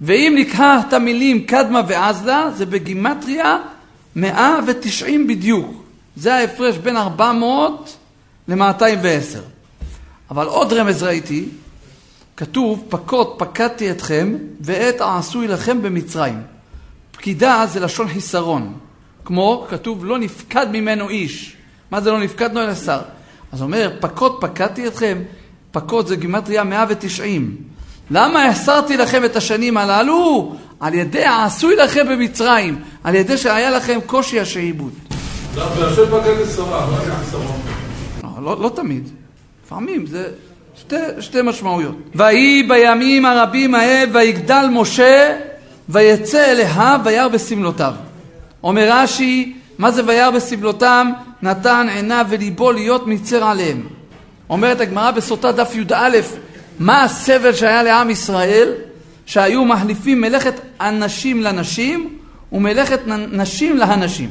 ואם 0.00 0.34
נקרא 0.38 0.80
את 0.88 0.92
המילים 0.92 1.44
קדמה 1.44 1.80
ואזלה, 1.88 2.50
זה 2.56 2.66
בגימטריה 2.66 3.58
190 4.16 5.26
בדיוק. 5.26 5.84
זה 6.16 6.34
ההפרש 6.34 6.76
בין 6.76 6.96
400 6.96 7.96
ל-210. 8.48 9.38
אבל 10.30 10.46
עוד 10.46 10.72
רמז 10.72 11.02
ראיתי, 11.02 11.44
כתוב, 12.36 12.84
פקות 12.88 13.34
פקדתי 13.38 13.90
אתכם, 13.90 14.36
ועת 14.60 15.00
העשוי 15.00 15.48
לכם 15.48 15.82
במצרים. 15.82 16.42
פקידה 17.12 17.66
זה 17.68 17.80
לשון 17.80 18.08
חיסרון. 18.08 18.74
כמו, 19.24 19.66
כתוב, 19.70 20.04
לא 20.04 20.18
נפקד 20.18 20.66
ממנו 20.72 21.08
איש. 21.08 21.56
מה 21.94 22.00
זה 22.00 22.10
לא 22.10 22.20
נפקדנו 22.20 22.60
אל 22.60 22.68
השר? 22.68 23.00
אז 23.52 23.62
אומר, 23.62 23.90
פקות 24.00 24.38
פקדתי 24.40 24.86
אתכם, 24.86 25.18
פקות 25.70 26.08
זה 26.08 26.16
גימטריה 26.16 26.64
190. 26.64 27.56
למה 28.10 28.44
הסרתי 28.44 28.96
לכם 28.96 29.24
את 29.24 29.36
השנים 29.36 29.76
הללו? 29.76 30.54
על 30.80 30.94
ידי 30.94 31.24
העשוי 31.24 31.76
לכם 31.76 32.08
במצרים, 32.08 32.82
על 33.04 33.14
ידי 33.14 33.36
שהיה 33.36 33.70
לכם 33.70 33.98
קושי 34.06 34.40
השעבוד. 34.40 34.92
לא, 38.22 38.42
לא, 38.42 38.62
לא 38.62 38.68
תמיד. 38.68 39.08
לפעמים 39.64 40.06
זה... 40.06 40.28
שתי, 40.76 40.96
שתי 41.20 41.38
משמעויות. 41.42 41.96
ויהי 42.14 42.62
בימים 42.62 43.24
הרבים 43.26 43.74
ההם 43.74 44.08
ויגדל 44.12 44.66
משה 44.72 45.36
ויצא 45.88 46.44
אל 46.52 46.62
אחיו 46.62 47.00
וירא 47.04 47.28
בסמלותיו. 47.28 47.94
אומר 48.62 48.88
רש"י, 48.90 49.63
מה 49.78 49.90
זה 49.90 50.02
וירא 50.06 50.30
בסבלותם? 50.30 51.10
נתן 51.42 51.86
עיניו 51.90 52.26
וליבו 52.30 52.72
להיות 52.72 53.06
מצר 53.06 53.44
עליהם. 53.44 53.86
אומרת 54.50 54.80
הגמרא 54.80 55.10
בסוטה 55.10 55.52
דף 55.52 55.74
י"א, 55.74 56.18
מה 56.78 57.04
הסבל 57.04 57.54
שהיה 57.54 57.82
לעם 57.82 58.10
ישראל? 58.10 58.72
שהיו 59.26 59.64
מחליפים 59.64 60.20
מלאכת 60.20 60.54
אנשים 60.80 61.42
לנשים 61.42 62.18
ומלאכת 62.52 63.00
נשים 63.32 63.76
להנשים. 63.76 64.30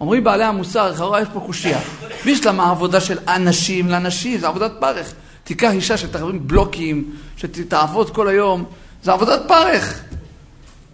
אומרים 0.00 0.24
בעלי 0.24 0.44
המוסר, 0.44 0.90
לכאורה 0.90 1.20
יש 1.20 1.28
פה 1.32 1.40
קושייה. 1.40 1.78
מי 2.24 2.32
יש 2.32 2.46
למה 2.46 2.70
עבודה 2.70 3.00
של 3.00 3.18
אנשים 3.28 3.88
לנשים? 3.88 4.40
זה 4.40 4.48
עבודת 4.48 4.72
פרך. 4.80 5.12
תיקח 5.44 5.70
אישה 5.70 5.96
שתחברים 5.96 6.48
בלוקים, 6.48 7.10
שתעבוד 7.36 8.10
כל 8.10 8.28
היום, 8.28 8.64
זה 9.02 9.12
עבודת 9.12 9.40
פרך. 9.48 10.00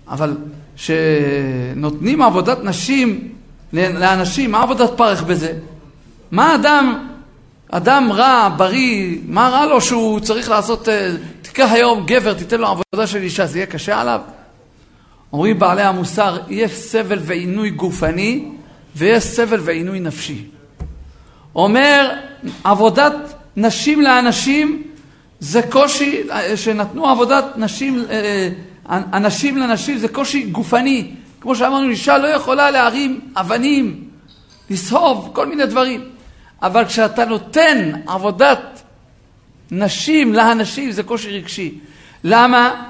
אבל 0.09 0.37
שנותנים 0.81 2.23
עבודת 2.23 2.59
נשים 2.65 3.29
לאנשים, 3.73 4.51
מה 4.51 4.63
עבודת 4.63 4.91
פרך 4.97 5.23
בזה? 5.23 5.53
מה 6.31 6.55
אדם, 6.55 7.09
אדם 7.71 8.13
רע, 8.13 8.49
בריא, 8.57 9.19
מה 9.27 9.49
רע 9.49 9.67
לו 9.67 9.81
שהוא 9.81 10.21
צריך 10.21 10.49
לעשות, 10.49 10.89
אה, 10.89 11.11
תיקח 11.43 11.69
היום 11.73 12.07
גבר, 12.07 12.33
תיתן 12.33 12.61
לו 12.61 12.67
עבודה 12.67 13.07
של 13.07 13.23
אישה, 13.23 13.47
זה 13.47 13.59
יהיה 13.59 13.67
קשה 13.67 14.01
עליו? 14.01 14.21
אומרים 15.33 15.59
בעלי 15.59 15.83
המוסר, 15.83 16.39
יש 16.49 16.73
סבל 16.73 17.19
ועינוי 17.23 17.71
גופני 17.71 18.45
ויש 18.97 19.25
סבל 19.25 19.61
ועינוי 19.63 20.01
נפשי. 20.01 20.45
אומר, 21.55 22.11
עבודת 22.65 23.15
נשים 23.57 24.01
לאנשים 24.01 24.83
זה 25.41 25.63
קושי, 25.63 26.23
אה, 26.31 26.57
שנתנו 26.57 27.09
עבודת 27.09 27.45
נשים, 27.57 28.05
אה, 28.11 28.49
אנשים 28.91 29.57
לנשים 29.57 29.99
זה 29.99 30.09
קושי 30.09 30.43
גופני. 30.43 31.11
כמו 31.41 31.57
שאמרנו, 31.57 31.89
אישה 31.89 32.19
לא 32.19 32.27
יכולה 32.27 32.71
להרים 32.71 33.21
אבנים, 33.37 34.05
לסהוב, 34.71 35.31
כל 35.33 35.47
מיני 35.47 35.67
דברים. 35.67 36.05
אבל 36.63 36.85
כשאתה 36.85 37.25
נותן 37.25 37.93
עבודת 38.07 38.83
נשים 39.71 40.35
לאנשים 40.35 40.93
זה 40.93 41.03
קושי 41.03 41.31
רגשי. 41.31 41.79
למה? 42.25 42.85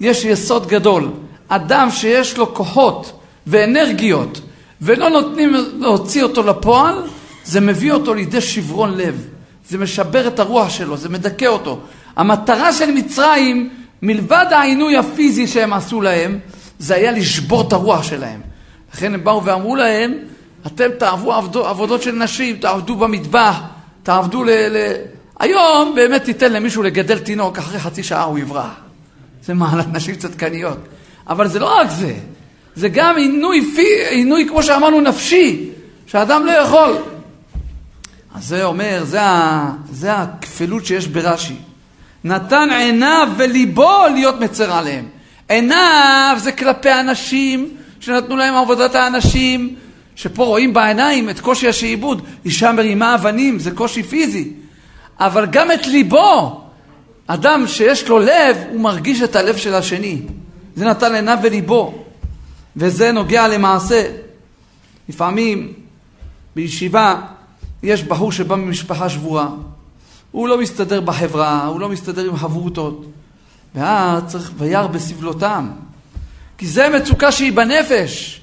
יש 0.00 0.24
יסוד 0.24 0.66
גדול. 0.66 1.10
אדם 1.48 1.90
שיש 1.90 2.36
לו 2.36 2.54
כוחות 2.54 3.20
ואנרגיות 3.46 4.40
ולא 4.80 5.08
נותנים 5.08 5.54
להוציא 5.78 6.22
אותו 6.22 6.42
לפועל, 6.42 7.02
זה 7.44 7.60
מביא 7.60 7.92
אותו 7.92 8.14
לידי 8.14 8.40
שברון 8.40 8.96
לב. 8.96 9.26
זה 9.68 9.78
משבר 9.78 10.26
את 10.26 10.38
הרוח 10.38 10.70
שלו, 10.70 10.96
זה 10.96 11.08
מדכא 11.08 11.46
אותו. 11.46 11.78
המטרה 12.16 12.72
של 12.72 12.90
מצרים, 12.90 13.70
מלבד 14.02 14.46
העינוי 14.50 14.96
הפיזי 14.96 15.46
שהם 15.46 15.72
עשו 15.72 16.00
להם, 16.00 16.38
זה 16.78 16.94
היה 16.94 17.12
לשבור 17.12 17.68
את 17.68 17.72
הרוח 17.72 18.02
שלהם. 18.02 18.40
לכן 18.94 19.14
הם 19.14 19.24
באו 19.24 19.44
ואמרו 19.44 19.76
להם, 19.76 20.14
אתם 20.66 20.88
תעבו 20.98 21.32
עבודות 21.64 22.02
של 22.02 22.12
נשים, 22.12 22.56
תעבדו 22.56 22.96
במטבח, 22.96 23.60
תעבדו 24.02 24.44
ל... 24.44 24.50
ל... 24.50 24.92
היום 25.40 25.94
באמת 25.94 26.24
תיתן 26.24 26.52
למישהו 26.52 26.82
לגדל 26.82 27.18
תינוק, 27.18 27.58
אחרי 27.58 27.78
חצי 27.78 28.02
שעה 28.02 28.24
הוא 28.24 28.38
יברח. 28.38 28.74
זה 29.44 29.54
מעלת 29.54 29.86
נשים 29.92 30.14
צדקניות. 30.14 30.78
אבל 31.28 31.48
זה 31.48 31.58
לא 31.58 31.80
רק 31.80 31.90
זה, 31.90 32.14
זה 32.76 32.88
גם 32.88 33.16
עינוי, 33.16 33.72
פי, 33.76 33.86
עינוי 34.10 34.46
כמו 34.48 34.62
שאמרנו, 34.62 35.00
נפשי, 35.00 35.70
שאדם 36.06 36.46
לא 36.46 36.50
יכול. 36.50 36.96
אז 38.34 38.48
זה 38.48 38.64
אומר, 38.64 39.04
זה, 39.04 39.22
ה, 39.22 39.70
זה 39.92 40.12
הכפלות 40.12 40.86
שיש 40.86 41.06
ברש"י. 41.06 41.56
נתן 42.26 42.68
עיניו 42.70 43.28
וליבו 43.36 44.04
להיות 44.14 44.40
מצר 44.40 44.72
עליהם. 44.72 45.04
עיניו 45.48 46.36
זה 46.38 46.52
כלפי 46.52 46.92
אנשים 46.92 47.76
שנתנו 48.00 48.36
להם 48.36 48.54
עבודת 48.54 48.94
האנשים, 48.94 49.74
שפה 50.16 50.44
רואים 50.44 50.74
בעיניים 50.74 51.30
את 51.30 51.40
קושי 51.40 51.68
השעבוד. 51.68 52.22
אישה 52.44 52.72
מרימה 52.72 53.14
אבנים, 53.14 53.58
זה 53.58 53.70
קושי 53.70 54.02
פיזי. 54.02 54.52
אבל 55.20 55.46
גם 55.46 55.72
את 55.72 55.86
ליבו, 55.86 56.60
אדם 57.26 57.66
שיש 57.66 58.08
לו 58.08 58.18
לב, 58.18 58.56
הוא 58.70 58.80
מרגיש 58.80 59.22
את 59.22 59.36
הלב 59.36 59.56
של 59.56 59.74
השני. 59.74 60.18
זה 60.76 60.84
נתן 60.84 61.14
עיניו 61.14 61.38
וליבו. 61.42 62.04
וזה 62.76 63.12
נוגע 63.12 63.48
למעשה. 63.48 64.04
לפעמים 65.08 65.72
בישיבה 66.56 67.20
יש 67.82 68.02
בחור 68.02 68.32
שבא 68.32 68.56
ממשפחה 68.56 69.08
שבורה, 69.08 69.48
הוא 70.36 70.48
לא 70.48 70.58
מסתדר 70.58 71.00
בחברה, 71.00 71.66
הוא 71.66 71.80
לא 71.80 71.88
מסתדר 71.88 72.24
עם 72.24 72.36
חברותות, 72.36 73.06
ואז 73.74 74.22
צריך 74.26 74.50
וירא 74.58 74.86
בסבלותם, 74.86 75.68
כי 76.58 76.66
זה 76.66 76.88
מצוקה 76.88 77.32
שהיא 77.32 77.52
בנפש, 77.52 78.40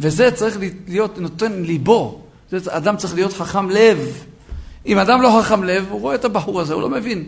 וזה 0.00 0.30
צריך 0.30 0.58
להיות 0.86 1.18
נותן 1.18 1.52
ליבו, 1.52 2.20
זה 2.50 2.58
אדם 2.68 2.96
צריך 2.96 3.14
להיות 3.14 3.32
חכם 3.32 3.70
לב. 3.70 4.22
אם 4.86 4.98
אדם 4.98 5.22
לא 5.22 5.40
חכם 5.40 5.64
לב, 5.64 5.86
הוא 5.90 6.00
רואה 6.00 6.14
את 6.14 6.24
הבחור 6.24 6.60
הזה, 6.60 6.74
הוא 6.74 6.82
לא 6.82 6.88
מבין. 6.88 7.24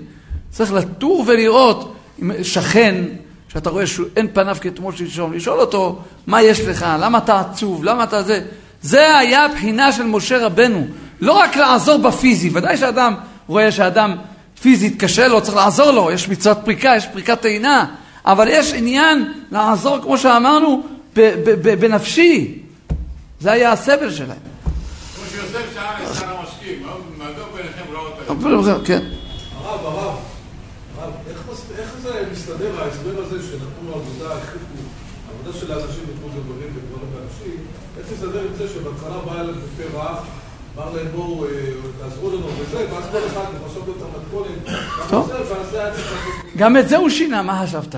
צריך 0.51 0.73
לטור 0.73 1.25
ולראות, 1.27 1.95
אם 2.23 2.31
שכן, 2.43 3.05
שאתה 3.49 3.71
רואה 3.71 3.87
שאין 3.87 4.29
פניו 4.33 4.57
כתמול 4.61 4.97
שלשום, 4.97 5.33
לשאול 5.33 5.61
אותו, 5.61 5.99
מה 6.27 6.43
יש 6.43 6.61
לך, 6.61 6.87
למה 7.01 7.19
אתה 7.19 7.41
עצוב, 7.41 7.85
למה 7.85 8.05
אתה 8.05 8.23
זה. 8.23 8.41
זה 8.83 9.19
היה 9.19 9.45
הבחינה 9.45 9.93
של 9.93 10.05
משה 10.05 10.47
רבנו. 10.47 10.87
לא 11.21 11.33
רק 11.33 11.57
לעזור 11.57 11.99
בפיזי, 11.99 12.51
ודאי 12.53 12.77
שאדם 12.77 13.15
רואה 13.49 13.73
שאדם 13.73 14.17
פיזית 14.61 15.01
קשה 15.01 15.29
לו, 15.29 15.43
צריך 15.43 15.57
לעזור 15.57 15.91
לו, 15.91 16.11
יש 16.11 16.29
מצוות 16.29 16.59
פריקה, 16.65 16.93
יש 16.97 17.07
פריקת 17.07 17.41
טעינה, 17.41 17.87
אבל 18.25 18.49
יש 18.51 18.73
עניין 18.73 19.33
לעזור, 19.51 19.99
כמו 20.03 20.19
שאמרנו, 20.19 20.83
בנפשי. 21.81 22.63
זה 23.41 23.53
היה 23.53 23.73
הסבל 23.73 24.11
שלהם. 24.11 24.39
כמו 25.17 25.25
שיוסף 25.31 25.75
שאל 25.75 26.07
את 26.11 26.15
שר 26.15 26.39
המשקים, 26.39 26.87
מהדור 27.19 27.47
ביניכם 27.57 27.93
לא 27.93 28.85
כן. 28.85 29.01
הרב, 29.57 29.87
הרב, 29.87 30.17
איך 31.79 31.93
זה 32.03 32.23
מסתדר 32.33 32.83
ההסבר 32.83 33.23
הזה 33.23 33.39
שנתנו 33.43 33.95
עבודה, 33.95 34.35
עבודה 35.31 35.59
של 35.59 35.73
האנשים 35.73 36.05
בתחום 36.09 36.31
גברים 36.31 36.69
וגברים 36.75 37.11
ואנשים, 37.15 37.57
איך 37.99 38.07
מסתדר 38.13 38.41
עם 38.41 38.57
זה 38.59 38.69
שבהתחלה 38.69 39.19
בא 39.27 39.41
אליהם 39.41 39.57
בפה 39.79 39.99
רעב 39.99 40.17
אמר 40.77 40.95
להם 40.95 41.07
בואו, 41.15 41.45
אה, 41.45 41.51
תעזרו 41.99 42.31
לנו 42.31 42.47
וזה, 42.59 42.87
ואז 42.93 43.05
כל 43.12 43.19
אחד 43.27 43.45
מחשב 43.67 43.81
את 43.91 44.03
המתכונת, 44.03 45.29
גם 46.57 46.77
את 46.77 46.89
זה 46.89 46.97
הוא 46.97 47.09
שינה, 47.09 47.43
מה 47.43 47.62
חשבת? 47.62 47.95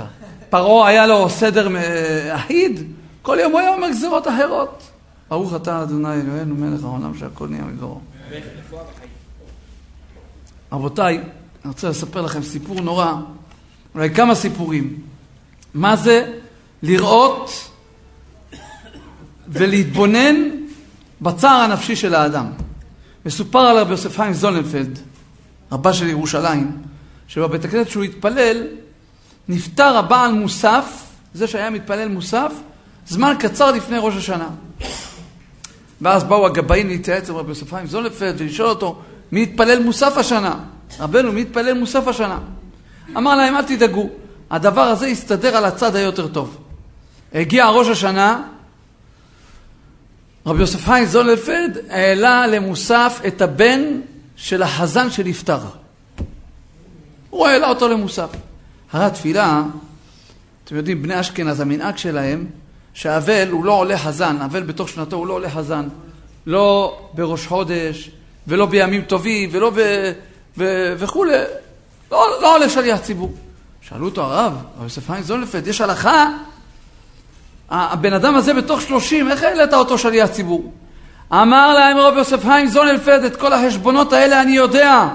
פרעה 0.51 0.89
היה 0.89 1.07
לו 1.07 1.31
סדר 1.31 1.69
אחיד, 2.35 2.93
כל 3.23 3.39
יום 3.41 3.53
הוא 3.53 3.61
היה 3.61 3.75
אומר 3.75 3.89
גזירות 3.91 4.29
אחרות. 4.29 4.83
ברוך 5.29 5.55
אתה 5.57 5.83
אדוני 5.83 6.15
אלוהינו 6.15 6.55
מלך 6.55 6.85
העולם 6.85 7.19
שהכל 7.19 7.49
נהיה 7.49 7.65
מגדרו. 7.65 8.01
רבותיי, 10.73 11.17
אני 11.17 11.73
רוצה 11.73 11.89
לספר 11.89 12.21
לכם 12.21 12.43
סיפור 12.43 12.81
נורא, 12.81 13.13
אולי 13.95 14.15
כמה 14.15 14.35
סיפורים. 14.35 15.01
מה 15.75 15.97
זה 15.97 16.39
לראות 16.83 17.71
ולהתבונן 19.49 20.37
בצער 21.21 21.61
הנפשי 21.61 21.97
של 21.97 22.15
האדם. 22.15 22.47
מסופר 23.29 23.59
על 23.59 23.79
רבי 23.79 23.91
יוסף 23.91 24.17
חיים 24.17 24.33
זולנפלד, 24.33 24.99
רבה 25.73 25.93
של 25.93 26.09
ירושלים, 26.09 26.77
שבבית 27.29 27.65
הכנסת 27.65 27.91
שהוא 27.91 28.05
התפלל, 28.05 28.67
נפטר 29.49 29.97
הבעל 29.97 30.33
מוסף, 30.33 30.85
זה 31.35 31.47
שהיה 31.47 31.71
מתפלל 31.71 32.09
מוסף, 32.09 32.53
זמן 33.07 33.35
קצר 33.39 33.73
לפני 33.73 33.97
ראש 34.01 34.17
השנה. 34.17 34.49
ואז 36.01 36.25
באו 36.25 36.47
הגבאים 36.47 36.89
להתייעץ 36.89 37.31
עם 37.31 37.37
רבי 37.37 37.49
יוסף 37.49 37.71
חיים 37.75 37.87
זולנפלד 37.87 38.35
ולשאול 38.39 38.69
אותו, 38.69 38.99
מי 39.33 39.43
התפלל 39.43 39.83
מוסף 39.83 40.17
השנה? 40.17 40.55
רבנו, 41.01 41.33
מי 41.33 41.41
התפלל 41.41 41.79
מוסף 41.79 42.09
השנה? 42.09 42.39
אמר 43.17 43.37
להם, 43.37 43.57
אל 43.57 43.63
תדאגו, 43.63 44.09
הדבר 44.51 44.81
הזה 44.83 45.09
יסתדר 45.09 45.57
על 45.57 45.65
הצד 45.65 45.97
היותר 45.97 46.29
טוב. 46.29 46.57
הגיע 47.35 47.69
ראש 47.69 47.89
השנה, 47.89 48.43
רבי 50.49 50.61
יוסף 50.61 50.85
חיים 50.85 51.07
זולפלד 51.07 51.79
העלה 51.91 52.47
למוסף 52.47 53.21
את 53.27 53.43
הבן 53.43 53.81
של 54.37 54.63
החזן 54.63 55.11
שנפטר. 55.11 55.59
הוא 57.31 57.47
העלה 57.47 57.69
אותו 57.69 57.89
למוסף. 57.89 58.29
הרי 58.93 59.05
התפילה, 59.05 59.63
אתם 60.65 60.77
יודעים, 60.77 61.03
בני 61.03 61.21
אשכנז, 61.21 61.61
המנהג 61.61 61.97
שלהם, 61.97 62.47
שאבל 62.95 63.49
הוא 63.51 63.65
לא 63.65 63.73
עולה 63.73 63.99
חזן, 63.99 64.37
אבל 64.45 64.63
בתוך 64.63 64.89
שנתו 64.89 65.17
הוא 65.17 65.27
לא 65.27 65.33
עולה 65.33 65.51
חזן. 65.51 65.89
לא 66.47 66.99
בראש 67.13 67.47
חודש, 67.47 68.11
ולא 68.47 68.67
בימים 68.67 69.03
טובים, 69.03 69.51
ולא 69.53 69.71
ב... 69.71 69.77
ו... 70.59 70.93
וכולי. 70.99 71.33
לא, 72.11 72.27
לא 72.43 72.55
עולה 72.55 72.69
שליח 72.69 73.01
ציבור. 73.01 73.35
שאלו 73.81 74.05
אותו 74.05 74.23
הרב, 74.23 74.53
רבי 74.77 74.85
יוסף 74.85 75.07
חיים 75.07 75.23
זולפלד, 75.23 75.67
יש 75.67 75.81
הלכה 75.81 76.31
הבן 77.71 78.13
אדם 78.13 78.35
הזה 78.35 78.55
בתוך 78.55 78.81
שלושים, 78.81 79.31
איך 79.31 79.43
העלית 79.43 79.75
אותו 79.75 79.99
שליח 79.99 80.27
ציבור? 80.27 80.73
אמר 81.33 81.75
להם 81.75 81.97
רב 81.97 82.17
יוסף 82.17 82.45
חיים 82.45 82.67
זונלפלד, 82.67 83.25
את 83.25 83.37
כל 83.37 83.53
החשבונות 83.53 84.13
האלה 84.13 84.43
אני 84.43 84.53
יודע, 84.53 85.09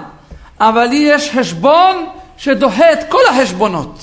אבל 0.60 0.86
לי 0.86 0.96
יש 0.96 1.32
חשבון 1.32 2.06
שדוחה 2.38 2.94
את 2.94 3.00
כל 3.10 3.22
החשבונות. 3.30 4.00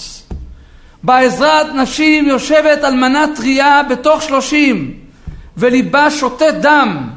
בעזרת 1.02 1.66
נשים 1.74 2.28
יושבת 2.28 2.84
אלמנה 2.84 3.24
טריה 3.36 3.82
בתוך 3.90 4.22
שלושים, 4.22 4.94
וליבה 5.56 6.10
שותת 6.10 6.54
דם, 6.60 7.08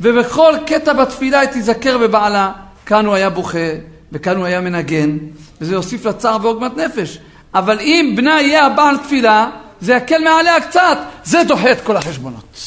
ובכל 0.00 0.54
קטע 0.66 0.92
בתפילה 0.92 1.40
היא 1.40 1.48
תיזכר 1.48 1.98
בבעלה. 1.98 2.52
כאן 2.86 3.06
הוא 3.06 3.14
היה 3.14 3.30
בוכה, 3.30 3.68
וכאן 4.12 4.36
הוא 4.36 4.46
היה 4.46 4.60
מנגן, 4.60 5.18
וזה 5.60 5.74
יוסיף 5.74 6.04
לה 6.04 6.12
צער 6.12 6.38
ועוגמת 6.42 6.76
נפש. 6.76 7.18
אבל 7.54 7.80
אם 7.80 8.12
בנה 8.16 8.40
יהיה 8.40 8.66
הבעל 8.66 8.96
תפילה, 8.96 9.50
זה 9.80 9.94
יקל 9.94 10.24
מעליה 10.24 10.60
קצת, 10.60 10.98
זה 11.24 11.38
דוחה 11.48 11.72
את 11.72 11.80
כל 11.80 11.96
החשבונות. 11.96 12.58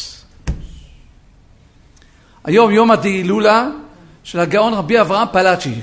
היום 2.44 2.72
יום 2.72 2.92
הדהילולה 2.92 3.68
של 4.24 4.40
הגאון 4.40 4.74
רבי 4.74 5.02
אברהם 5.02 5.28
פלאצ'י, 5.32 5.82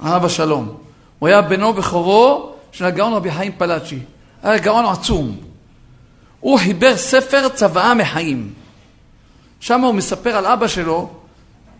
עליו 0.00 0.26
השלום. 0.26 0.76
הוא 1.18 1.28
היה 1.28 1.42
בנו 1.42 1.72
בכורו 1.72 2.52
של 2.72 2.84
הגאון 2.84 3.12
רבי 3.12 3.30
חיים 3.30 3.52
פלאצ'י. 3.58 3.98
היה 4.42 4.58
גאון 4.58 4.84
עצום. 4.84 5.36
הוא 6.40 6.58
חיבר 6.58 6.96
ספר 6.96 7.48
צוואה 7.48 7.94
מחיים. 7.94 8.52
שם 9.60 9.80
הוא 9.80 9.94
מספר 9.94 10.36
על 10.36 10.46
אבא 10.46 10.68
שלו, 10.68 11.10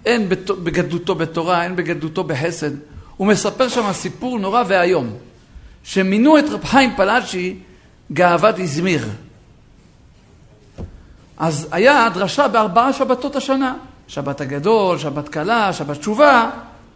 אין 0.06 0.28
בגדלותו 0.62 1.14
בתורה, 1.14 1.64
אין 1.64 1.76
בגדלותו 1.76 2.24
בחסד. 2.24 2.70
הוא 3.16 3.26
מספר 3.26 3.68
שם 3.68 3.92
סיפור 3.92 4.38
נורא 4.38 4.62
ואיום. 4.66 5.10
שמינו 5.84 6.38
את 6.38 6.44
רב 6.50 6.64
חיים 6.64 6.96
פלאצ'י 6.96 7.56
גאוות 8.12 8.58
איזמיר. 8.58 9.08
אז 11.38 11.68
היה 11.70 12.08
דרשה 12.14 12.48
בארבעה 12.48 12.92
שבתות 12.92 13.36
השנה. 13.36 13.74
שבת 14.08 14.40
הגדול, 14.40 14.98
שבת 14.98 15.28
קלה, 15.28 15.72
שבת 15.72 15.98
תשובה, 15.98 16.50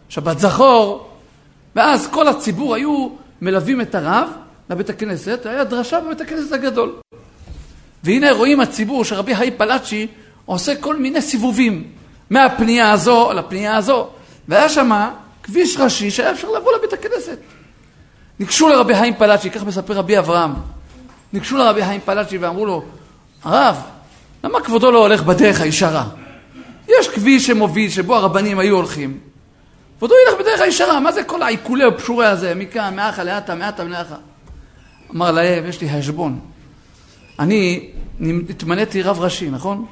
שבת 0.09 0.39
זכור. 0.39 1.09
ואז 1.75 2.07
כל 2.11 2.27
הציבור 2.27 2.75
היו 2.75 3.09
מלווים 3.41 3.81
את 3.81 3.95
הרב 3.95 4.29
לבית 4.69 4.89
הכנסת, 4.89 5.45
היה 5.45 5.63
דרשה 5.63 5.99
בבית 6.01 6.21
הכנסת 6.21 6.51
הגדול. 6.51 6.95
והנה 8.03 8.31
רואים 8.31 8.59
הציבור 8.59 9.05
שרבי 9.05 9.35
חיים 9.35 9.53
פלאצ'י 9.57 10.07
עושה 10.45 10.75
כל 10.75 10.95
מיני 10.95 11.21
סיבובים, 11.21 11.91
מהפנייה 12.29 12.91
הזו 12.91 13.33
לפנייה 13.33 13.77
הזו. 13.77 14.07
והיה 14.47 14.69
שם 14.69 15.09
כביש 15.43 15.77
ראשי 15.77 16.11
שהיה 16.11 16.31
אפשר 16.31 16.47
לבוא 16.51 16.71
לבית 16.77 16.93
הכנסת. 16.93 17.37
ניגשו 18.39 18.69
לרבי 18.69 18.95
חיים 18.95 19.13
פלאצ'י, 19.13 19.49
כך 19.49 19.63
מספר 19.63 19.93
רבי 19.93 20.19
אברהם. 20.19 20.53
ניגשו 21.33 21.57
לרבי 21.57 21.85
חיים 21.85 22.01
פלאצ'י 22.05 22.37
ואמרו 22.37 22.65
לו, 22.65 22.83
הרב, 23.43 23.81
למה 24.43 24.61
כבודו 24.61 24.91
לא 24.91 24.97
הולך 24.97 25.23
בדרך 25.23 25.61
הישרה? 25.61 26.05
יש 26.99 27.07
כביש 27.07 27.47
שמוביל, 27.47 27.89
שבו 27.89 28.15
הרבנים 28.15 28.59
היו 28.59 28.75
הולכים. 28.75 29.19
כבודו 29.97 30.15
ילך 30.27 30.39
בדרך 30.39 30.61
הישרה, 30.61 30.99
מה 30.99 31.11
זה 31.11 31.23
כל 31.23 31.41
העיקולי 31.41 31.83
הפשורי 31.83 32.25
הזה, 32.25 32.55
מכאן, 32.55 32.95
מאחה 32.95 33.23
לאטה, 33.23 33.55
מאטה 33.55 33.83
מלאחה? 33.83 34.15
אמר 35.15 35.31
להם, 35.31 35.65
יש 35.65 35.81
לי 35.81 35.89
חשבון. 35.89 36.39
אני 37.39 37.89
התמניתי 38.49 39.01
רב 39.01 39.19
ראשי, 39.19 39.49
נכון? 39.49 39.85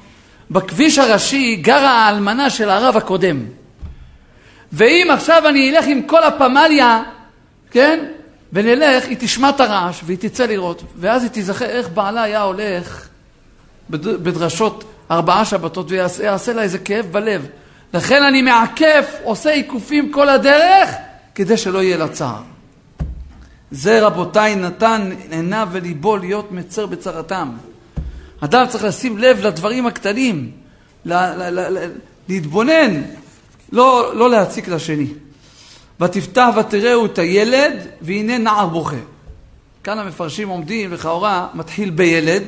בכביש 0.51 0.97
הראשי 0.97 1.55
גרה 1.55 1.91
האלמנה 1.91 2.49
של 2.49 2.69
הרב 2.69 2.97
הקודם. 2.97 3.45
ואם 4.71 5.07
עכשיו 5.13 5.47
אני 5.47 5.69
אלך 5.69 5.85
עם 5.87 6.01
כל 6.01 6.23
הפמליה, 6.23 7.03
כן? 7.71 8.05
ונלך, 8.53 9.05
היא 9.05 9.17
תשמע 9.19 9.49
את 9.49 9.59
הרעש 9.59 10.01
והיא 10.05 10.17
תצא 10.17 10.45
לראות, 10.45 10.83
ואז 10.97 11.23
היא 11.23 11.31
תיזכר 11.31 11.65
איך 11.65 11.89
בעלה 11.89 12.23
היה 12.23 12.41
הולך 12.41 13.07
בדרשות 13.89 14.83
ארבעה 15.11 15.45
שבתות 15.45 15.91
ויעשה 15.91 16.53
לה 16.53 16.61
איזה 16.61 16.79
כאב 16.79 17.05
בלב. 17.11 17.47
לכן 17.93 18.23
אני 18.23 18.41
מעקף, 18.41 19.15
עושה 19.23 19.51
עיקופים 19.51 20.11
כל 20.11 20.29
הדרך, 20.29 20.89
כדי 21.35 21.57
שלא 21.57 21.83
יהיה 21.83 21.97
לה 21.97 22.07
צער. 22.07 22.41
זה 23.71 24.05
רבותיי 24.05 24.55
נתן 24.55 25.09
עיניו 25.31 25.67
וליבו 25.71 26.17
להיות 26.17 26.51
מצר 26.51 26.85
בצרתם. 26.85 27.51
אדם 28.39 28.65
צריך 28.67 28.83
לשים 28.83 29.17
לב 29.17 29.39
לדברים 29.45 29.87
הקטנים, 29.87 30.51
להתבונן, 32.29 33.01
לא, 33.71 34.11
לא 34.15 34.29
להציק 34.29 34.67
לשני. 34.67 35.07
ותפתח 36.01 36.49
ותראו 36.59 37.05
את 37.05 37.19
הילד, 37.19 37.73
והנה 38.01 38.37
נער 38.37 38.67
בוכה. 38.67 38.95
כאן 39.83 39.99
המפרשים 39.99 40.49
עומדים, 40.49 40.93
לכאורה 40.93 41.47
מתחיל 41.53 41.89
בילד, 41.89 42.43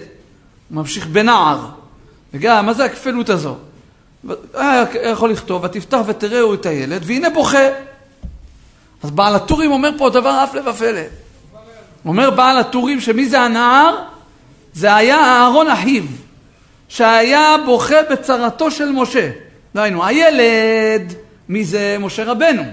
ממשיך 0.72 1.08
בנער. 1.08 1.60
וגם, 2.34 2.66
מה 2.66 2.74
זה 2.74 2.86
הכפלות 2.86 3.30
הזו? 3.30 3.56
היה 4.54 4.86
יכול 5.12 5.32
לכתוב, 5.32 5.64
ותפתח 5.64 6.00
ותראו 6.06 6.54
את 6.54 6.66
הילד, 6.66 7.02
והנה 7.06 7.30
בוכה. 7.30 7.68
אז 9.04 9.12
בעל 9.12 9.36
הטורים 9.36 9.72
אומר 9.72 9.90
פה 9.98 10.10
דבר 10.10 10.30
הפלא 10.30 10.70
ופלא. 10.70 11.02
אומר 12.06 12.30
בעל 12.30 12.58
הטורים 12.58 13.02
שמי 13.02 13.30
זה 13.30 13.42
הנער? 13.42 13.96
זה 14.74 14.96
היה 14.96 15.18
אהרון 15.18 15.68
אחיו, 15.68 16.04
שהיה 16.90 17.56
בוכה 17.66 17.96
בצרתו 18.12 18.72
של 18.72 18.92
משה. 18.92 19.30
דהיינו, 19.76 20.06
הילד, 20.06 21.14
מי 21.50 21.66
זה 21.66 21.98
משה 22.00 22.24
רבנו? 22.24 22.64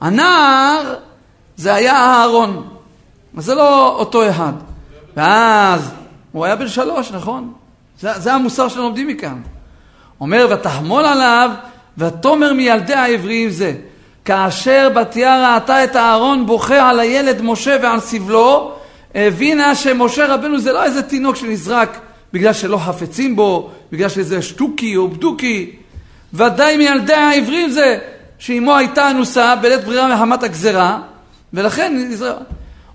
הנער 0.00 0.94
זה 1.56 1.74
היה 1.74 1.94
אהרון. 1.94 2.68
אז 3.36 3.44
זה 3.44 3.54
לא 3.54 3.94
אותו 3.98 4.30
אחד. 4.30 4.52
ואז 5.16 5.90
הוא 6.32 6.44
היה 6.44 6.56
בן 6.56 6.68
שלוש, 6.68 7.12
נכון? 7.12 7.52
זה, 8.00 8.18
זה 8.18 8.32
המוסר 8.32 8.68
שלומדים 8.68 9.08
מכאן. 9.08 9.40
אומר, 10.20 10.46
ותחמול 10.50 11.04
עליו, 11.04 11.50
ותאמר 11.98 12.52
מילדי 12.52 12.94
העבריים 12.94 13.50
זה. 13.50 13.74
כאשר 14.24 14.88
בתיה 14.94 15.54
ראתה 15.54 15.84
את 15.84 15.96
אהרון 15.96 16.46
בוכה 16.46 16.90
על 16.90 17.00
הילד 17.00 17.42
משה 17.42 17.76
ועל 17.82 18.00
סבלו, 18.00 18.72
הבינה 19.14 19.74
שמשה 19.74 20.34
רבנו 20.34 20.58
זה 20.58 20.72
לא 20.72 20.84
איזה 20.84 21.02
תינוק 21.02 21.36
שנזרק 21.36 21.98
בגלל 22.32 22.52
שלא 22.52 22.76
חפצים 22.76 23.36
בו, 23.36 23.70
בגלל 23.92 24.08
שזה 24.08 24.42
שטוקי 24.42 24.96
או 24.96 25.08
בדוקי. 25.08 25.76
ודאי 26.34 26.76
מילדי 26.76 27.12
העברים 27.12 27.70
זה 27.70 27.98
שאמו 28.38 28.76
הייתה 28.76 29.10
אנוסה 29.10 29.56
בלית 29.56 29.84
ברירה 29.84 30.14
מחמת 30.14 30.42
הגזרה, 30.42 31.00
ולכן 31.52 32.10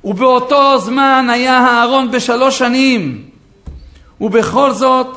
ובאותו 0.04 0.80
זמן 0.80 1.28
היה 1.30 1.58
אהרון 1.58 2.12
בשלוש 2.12 2.60
שנים, 2.60 3.24
ובכל 4.22 4.74
זאת 4.74 5.08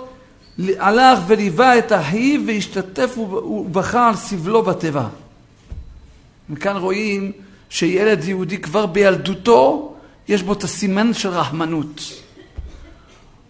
הלך 0.78 1.18
וליווה 1.26 1.78
את 1.78 1.92
אחיו 1.92 2.40
והשתתף 2.46 3.18
ובכה 3.18 4.08
על 4.08 4.14
סבלו 4.14 4.62
בתיבה. 4.62 5.06
מכאן 6.48 6.76
רואים 6.76 7.32
שילד 7.70 8.24
יהודי 8.24 8.58
כבר 8.58 8.86
בילדותו 8.86 9.94
יש 10.28 10.42
בו 10.42 10.52
את 10.52 10.64
הסימן 10.64 11.14
של 11.14 11.28
רחמנות. 11.28 12.00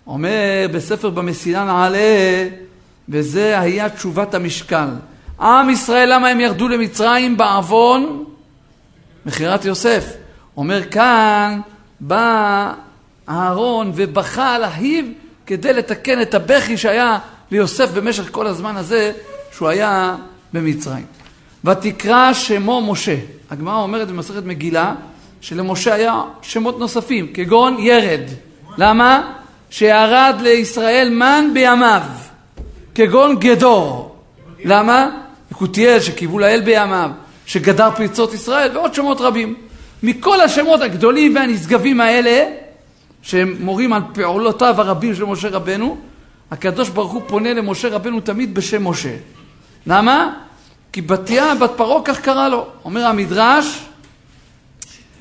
אומר 0.06 0.66
בספר 0.72 1.10
במסילה 1.10 1.64
נעלה, 1.64 2.48
וזה 3.08 3.60
היה 3.60 3.88
תשובת 3.88 4.34
המשקל. 4.34 4.88
עם 5.40 5.70
ישראל, 5.70 6.14
למה 6.14 6.28
הם 6.28 6.40
ירדו 6.40 6.68
למצרים 6.68 7.36
בעוון? 7.36 8.24
מכירת 9.26 9.64
יוסף. 9.64 10.12
אומר 10.56 10.90
כאן, 10.90 11.60
בא 12.00 12.72
אהרון 13.28 13.92
ובכה 13.94 14.54
על 14.54 14.64
אחיו 14.64 15.04
כדי 15.46 15.72
לתקן 15.72 16.22
את 16.22 16.34
הבכי 16.34 16.76
שהיה 16.76 17.18
ליוסף 17.50 17.90
במשך 17.90 18.28
כל 18.30 18.46
הזמן 18.46 18.76
הזה 18.76 19.12
שהוא 19.52 19.68
היה 19.68 20.16
במצרים. 20.52 21.06
ותקרא 21.64 22.32
שמו 22.32 22.92
משה. 22.92 23.16
הגמרא 23.50 23.76
אומרת 23.76 24.08
במסכת 24.08 24.42
מגילה 24.44 24.94
שלמשה 25.40 25.94
היה 25.94 26.22
שמות 26.42 26.78
נוספים, 26.78 27.32
כגון 27.34 27.76
ירד. 27.78 28.20
למה? 28.78 29.32
שירד 29.70 30.36
לישראל 30.40 31.08
מן 31.10 31.44
בימיו, 31.54 32.02
כגון 32.94 33.38
גדור. 33.38 34.16
למה? 34.64 35.25
יקותיאל 35.50 36.00
שקיוו 36.00 36.38
לאל 36.38 36.60
בימיו, 36.60 37.10
שגדר 37.46 37.90
פריצות 37.96 38.34
ישראל, 38.34 38.76
ועוד 38.76 38.94
שמות 38.94 39.20
רבים. 39.20 39.54
מכל 40.02 40.40
השמות 40.40 40.80
הגדולים 40.80 41.34
והנשגבים 41.34 42.00
האלה, 42.00 42.44
שהם 43.22 43.56
מורים 43.60 43.92
על 43.92 44.02
פעולותיו 44.14 44.74
הרבים 44.80 45.14
של 45.14 45.24
משה 45.24 45.48
רבנו, 45.48 45.96
הקדוש 46.50 46.88
ברוך 46.88 47.12
הוא 47.12 47.22
פונה 47.26 47.52
למשה 47.52 47.88
רבנו 47.88 48.20
תמיד 48.20 48.54
בשם 48.54 48.88
משה. 48.88 49.16
למה? 49.86 50.32
כי 50.92 51.02
בתיה 51.02 51.54
בת 51.54 51.70
פרעה 51.76 52.02
כך 52.04 52.20
קרא 52.20 52.48
לו. 52.48 52.66
אומר 52.84 53.04
המדרש, 53.06 53.84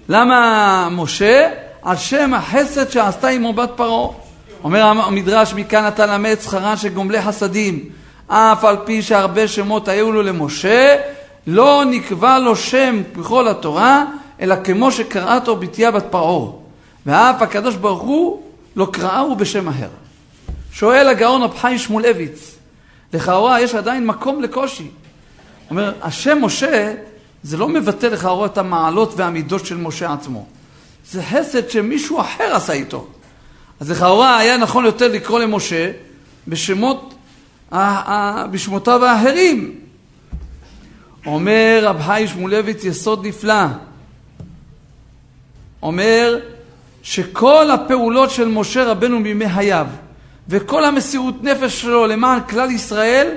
למה 0.09 0.89
משה? 0.91 1.49
על 1.81 1.97
שם 1.97 2.33
החסד 2.33 2.89
שעשתה 2.89 3.27
עמו 3.27 3.53
בת 3.53 3.71
פרעה. 3.75 4.07
אומר 4.63 4.83
המדרש, 4.83 5.53
מכאן 5.53 5.87
אתה 5.87 6.05
למד 6.05 6.35
שכרה 6.43 6.77
של 6.77 6.89
גומלי 6.89 7.21
חסדים. 7.21 7.89
אף 8.27 8.63
על 8.63 8.77
פי 8.85 9.01
שהרבה 9.01 9.47
שמות 9.47 9.87
היו 9.87 10.11
לו 10.11 10.21
למשה, 10.21 10.95
לא 11.47 11.83
נקבע 11.85 12.39
לו 12.39 12.55
שם 12.55 13.01
בכל 13.17 13.47
התורה, 13.47 14.05
אלא 14.39 14.55
כמו 14.63 14.91
שקראתו 14.91 15.55
בתיה 15.55 15.91
בת 15.91 16.05
פרעה. 16.09 16.51
ואף 17.05 17.41
הקדוש 17.41 17.75
ברוך 17.75 18.01
הוא 18.01 18.41
לא 18.75 18.87
קראהו 18.91 19.35
בשם 19.35 19.67
אחר. 19.67 19.87
שואל 20.71 21.07
הגאון 21.07 21.41
רב 21.41 21.57
חיים 21.57 21.77
שמואלביץ, 21.77 22.55
לכאורה 23.13 23.61
יש 23.61 23.75
עדיין 23.75 24.07
מקום 24.07 24.41
לקושי. 24.41 24.87
אומר, 25.69 25.93
השם 26.01 26.37
משה 26.41 26.93
זה 27.43 27.57
לא 27.57 27.69
מבטא 27.69 28.05
לכאורה 28.05 28.45
את 28.45 28.57
המעלות 28.57 29.13
והמידות 29.17 29.65
של 29.65 29.77
משה 29.77 30.13
עצמו. 30.13 30.45
זה 31.11 31.23
חסד 31.23 31.69
שמישהו 31.69 32.21
אחר 32.21 32.55
עשה 32.55 32.73
איתו. 32.73 33.07
אז 33.79 33.91
לכאורה 33.91 34.37
היה 34.37 34.57
נכון 34.57 34.85
יותר 34.85 35.07
לקרוא 35.07 35.39
למשה 35.39 35.91
בשמות, 36.47 37.14
בשמותיו 38.51 39.05
האחרים. 39.05 39.79
אומר 41.25 41.79
רב 41.83 42.01
חי 42.01 42.25
שמואלביץ 42.27 42.83
יסוד 42.83 43.27
נפלא. 43.27 43.65
אומר 45.81 46.39
שכל 47.03 47.71
הפעולות 47.71 48.31
של 48.31 48.47
משה 48.47 48.83
רבנו 48.83 49.19
מימי 49.19 49.49
חייו 49.49 49.87
וכל 50.49 50.85
המסירות 50.85 51.43
נפש 51.43 51.81
שלו 51.81 52.07
למען 52.07 52.39
כלל 52.49 52.71
ישראל, 52.71 53.35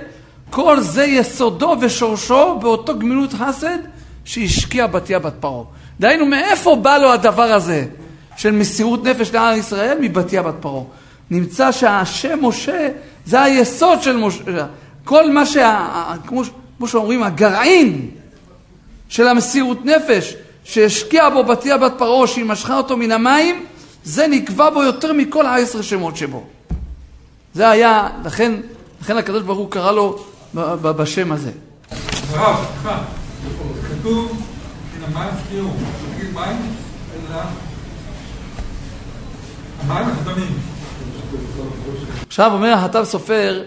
כל 0.51 0.81
זה 0.81 1.05
יסודו 1.05 1.77
ושורשו 1.81 2.59
באותו 2.59 2.99
גמילות 2.99 3.33
חסד 3.33 3.79
שהשקיע 4.25 4.87
בתיה 4.87 5.19
בת 5.19 5.35
פרעה. 5.41 5.65
דהיינו, 6.01 6.27
מאיפה 6.27 6.77
בא 6.77 6.99
לו 6.99 7.13
הדבר 7.13 7.43
הזה 7.43 7.85
של 8.37 8.51
מסירות 8.51 9.05
נפש 9.05 9.33
לעם 9.35 9.59
ישראל? 9.59 9.99
מבתיה 10.01 10.43
בת 10.43 10.55
פרעה. 10.61 10.85
נמצא 11.31 11.73
שהשם 11.73 12.39
משה 12.43 12.89
זה 13.29 13.43
היסוד 13.43 14.03
של 14.03 14.17
משה. 14.17 14.67
כל 15.05 15.33
מה 15.33 15.47
שה... 15.47 15.89
כמו, 16.27 16.43
כמו 16.79 16.89
שאומרים, 16.89 17.23
הגרעין 17.23 18.11
של 19.09 19.29
המסירות 19.29 19.85
נפש 19.85 20.35
שהשקיע 20.65 21.31
בו 21.31 21.45
בתיה 21.45 21.79
בת 21.79 21.93
פרעה, 21.99 22.27
שהיא 22.27 22.45
משכה 22.45 22.77
אותו 22.77 22.97
מן 22.97 23.13
המים, 23.13 23.67
זה 24.05 24.27
נקבע 24.27 24.71
בו 24.71 24.83
יותר 24.83 25.13
מכל 25.13 25.47
העשר 25.47 25.83
שמות 25.83 26.17
שבו. 26.17 26.45
זה 27.55 27.71
היה, 27.71 28.09
לכן, 28.25 28.53
לכן 29.03 29.17
הקדוש 29.17 29.43
ברוך 29.43 29.59
הוא 29.59 29.71
קרא 29.71 29.93
לו 29.93 30.25
בשם 30.83 31.33
הזה. 31.33 31.51
הרב, 32.31 32.67
סליחה, 32.73 32.99
כתוב, 33.91 34.43
מן 34.99 35.05
המים 35.05 35.31
שקיעו, 35.45 35.71
שקיעו 36.15 36.33
מים, 36.33 36.57
אלא 37.15 37.41
המים 39.83 40.07
הקדמים. 40.09 40.78
עכשיו 42.27 42.53
אומר 42.53 42.73
החטב 42.73 43.05
סופר, 43.05 43.63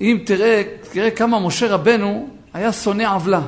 אם 0.00 0.18
תראה, 0.24 0.62
תראה 0.92 1.10
כמה 1.10 1.40
משה 1.40 1.68
רבנו 1.74 2.28
היה 2.54 2.72
שונא 2.72 3.02
עוולה. 3.14 3.40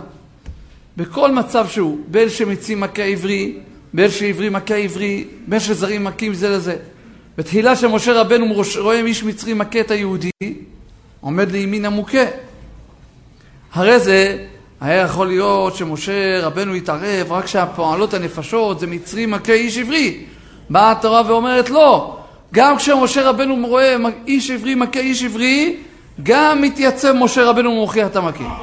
בכל 0.96 1.32
מצב 1.32 1.68
שהוא, 1.68 1.98
בין 2.08 2.28
שמצים 2.28 2.80
מכה 2.80 3.02
עברי, 3.02 3.56
בין 3.94 4.10
שעברי 4.10 4.48
מכה 4.48 4.76
עברי, 4.76 5.24
בין 5.46 5.60
שזרים 5.60 6.04
מכים 6.04 6.34
זה 6.34 6.48
לזה. 6.48 6.76
בתחילה 7.38 7.76
שמשה 7.76 8.20
רבנו 8.20 8.62
רואה 8.80 9.00
איש 9.00 9.24
מצרי 9.24 9.54
מכה 9.54 9.80
את 9.80 9.90
היהודי, 9.90 10.30
עומד 11.20 11.52
לימין 11.52 11.84
המוכה. 11.84 12.24
אחרי 13.72 14.00
זה 14.00 14.46
היה 14.80 15.02
יכול 15.02 15.26
להיות 15.26 15.76
שמשה 15.76 16.40
רבנו 16.46 16.76
יתערב 16.76 17.32
רק 17.32 17.44
כשהפועלות 17.44 18.14
הנפשות 18.14 18.80
זה 18.80 18.86
מצרי 18.86 19.26
מכה 19.26 19.52
איש 19.52 19.78
עברי. 19.78 20.24
באה 20.70 20.90
התורה 20.90 21.22
ואומרת 21.26 21.70
לא, 21.70 22.17
גם 22.54 22.76
כשמשה 22.76 23.28
רבנו 23.28 23.66
רואה 23.66 23.96
איש 24.26 24.50
עברי 24.50 24.74
מכה 24.74 25.00
איש 25.00 25.24
עברי, 25.24 25.76
גם 26.22 26.62
מתייצב 26.62 27.12
משה 27.12 27.44
רבנו 27.44 27.70
ומוכיח 27.70 28.06
את 28.06 28.16
המכה. 28.16 28.54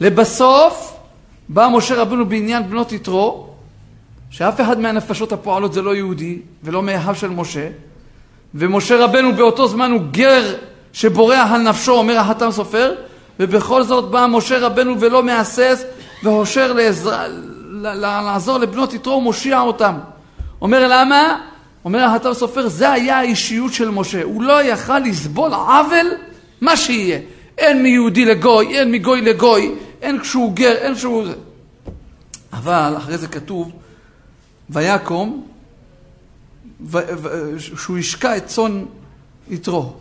לבסוף 0.00 0.96
בא 1.48 1.68
משה 1.72 1.94
רבנו 1.94 2.26
בעניין 2.26 2.70
בנות 2.70 2.92
יתרו, 2.92 3.46
שאף 4.30 4.60
אחד 4.60 4.80
מהנפשות 4.80 5.32
הפועלות 5.32 5.72
זה 5.72 5.82
לא 5.82 5.94
יהודי 5.94 6.38
ולא 6.64 6.82
מאחיו 6.82 7.14
של 7.14 7.28
משה, 7.28 7.68
ומשה 8.54 9.04
רבנו 9.04 9.32
באותו 9.32 9.68
זמן 9.68 9.90
הוא 9.90 10.00
גר 10.10 10.54
שבורח 10.92 11.50
על 11.52 11.62
נפשו, 11.62 11.92
אומר 11.92 12.18
החתם 12.18 12.50
סופר, 12.50 12.94
ובכל 13.40 13.82
זאת 13.82 14.10
בא 14.10 14.26
משה 14.30 14.58
רבנו 14.58 15.00
ולא 15.00 15.22
מהסס 15.22 15.84
והושר 16.22 16.72
לעזר, 16.72 17.26
לעזור 17.82 18.58
לבנות 18.58 18.94
יתרו 18.94 19.12
ומושיע 19.12 19.60
אותם. 19.60 19.94
אומר 20.62 20.88
למה? 20.90 21.40
אומר 21.84 22.04
החתם 22.04 22.34
סופר, 22.34 22.68
זה 22.68 22.92
היה 22.92 23.18
האישיות 23.18 23.72
של 23.72 23.90
משה. 23.90 24.22
הוא 24.22 24.42
לא 24.42 24.62
יכל 24.62 24.98
לסבול 24.98 25.52
עוול, 25.52 26.06
מה 26.60 26.76
שיהיה. 26.76 27.18
אין 27.58 27.82
מיהודי 27.82 28.24
לגוי, 28.24 28.78
אין 28.78 28.92
מגוי 28.92 29.20
לגוי, 29.20 29.74
אין 30.02 30.20
כשהוא 30.20 30.52
גר, 30.52 30.74
אין 30.76 30.94
כשהוא... 30.94 31.24
אבל 32.52 32.94
אחרי 32.96 33.18
זה 33.18 33.28
כתוב, 33.28 33.72
ויקום, 34.70 35.46
שהוא 37.58 37.98
השקע 37.98 38.36
את 38.36 38.46
צאן 38.46 38.84
יתרו. 39.50 39.92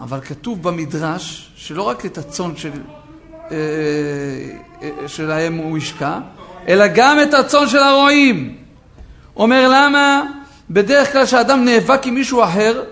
אבל 0.00 0.20
כתוב 0.20 0.62
במדרש 0.62 1.52
שלא 1.56 1.82
רק 1.82 2.06
את 2.06 2.18
הצאן 2.18 2.56
של, 2.56 2.70
אה, 3.50 3.56
אה, 4.82 5.08
שלהם 5.08 5.54
הוא 5.54 5.78
השקע, 5.78 6.18
אלא 6.68 6.84
גם 6.94 7.18
את 7.22 7.34
הצאן 7.34 7.68
של 7.68 7.78
הרועים. 7.78 8.57
אומר 9.38 9.68
למה? 9.68 10.22
בדרך 10.70 11.12
כלל 11.12 11.26
כשאדם 11.26 11.64
נאבק 11.64 12.06
עם 12.06 12.14
מישהו 12.14 12.44
אחר, 12.44 12.82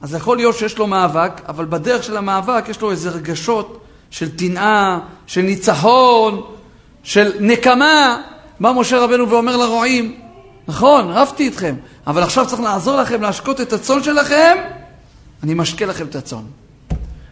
אז 0.00 0.14
יכול 0.14 0.36
להיות 0.36 0.56
שיש 0.56 0.78
לו 0.78 0.86
מאבק, 0.86 1.32
אבל 1.48 1.64
בדרך 1.64 2.04
של 2.04 2.16
המאבק 2.16 2.64
יש 2.68 2.80
לו 2.80 2.90
איזה 2.90 3.10
רגשות 3.10 3.80
של 4.10 4.36
טינה, 4.36 5.00
של 5.26 5.40
ניצחון, 5.40 6.42
של 7.02 7.32
נקמה. 7.40 8.22
בא 8.60 8.72
משה 8.72 8.98
רבנו 8.98 9.28
ואומר 9.28 9.56
לרועים, 9.56 10.20
נכון, 10.68 11.10
רבתי 11.10 11.42
איתכם, 11.42 11.74
אבל 12.06 12.22
עכשיו 12.22 12.46
צריך 12.46 12.60
לעזור 12.60 12.96
לכם 12.96 13.22
להשקות 13.22 13.60
את 13.60 13.72
הצאן 13.72 14.02
שלכם, 14.02 14.56
אני 15.42 15.54
משקה 15.54 15.86
לכם 15.86 16.06
את 16.06 16.14
הצאן. 16.14 16.42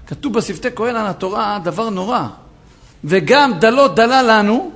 כתוב 0.07 0.33
בשפתי 0.33 0.69
כהן 0.75 0.97
על 0.97 1.07
התורה 1.07 1.59
דבר 1.65 1.91
נורא. 1.91 2.27
וגם 3.05 3.53
דלו 3.59 3.89
דלה 3.89 4.23
לנו, 4.23 4.71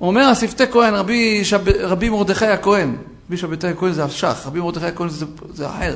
אומר 0.00 0.22
השפתי 0.22 0.64
כהן, 0.70 0.94
רבי, 0.94 1.44
שב, 1.44 1.60
רבי 1.80 2.08
מרדכי 2.08 2.46
הכהן, 2.46 2.96
רבי 3.28 3.36
שבתי 3.36 3.66
הכהן 3.66 3.92
זה 3.92 4.04
השח, 4.04 4.42
רבי 4.46 4.60
מרדכי 4.60 4.86
הכהן 4.86 5.08
זה, 5.08 5.26
זה 5.54 5.66
אחר. 5.66 5.94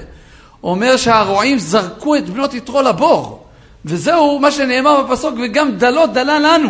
אומר 0.63 0.97
שהרועים 0.97 1.59
זרקו 1.59 2.17
את 2.17 2.31
בנות 2.31 2.55
יתרו 2.55 2.83
לבור. 2.83 3.47
וזהו 3.85 4.39
מה 4.39 4.51
שנאמר 4.51 5.03
בפסוק, 5.03 5.35
וגם 5.45 5.73
דלו 5.79 6.07
דלה 6.07 6.39
לנו. 6.39 6.69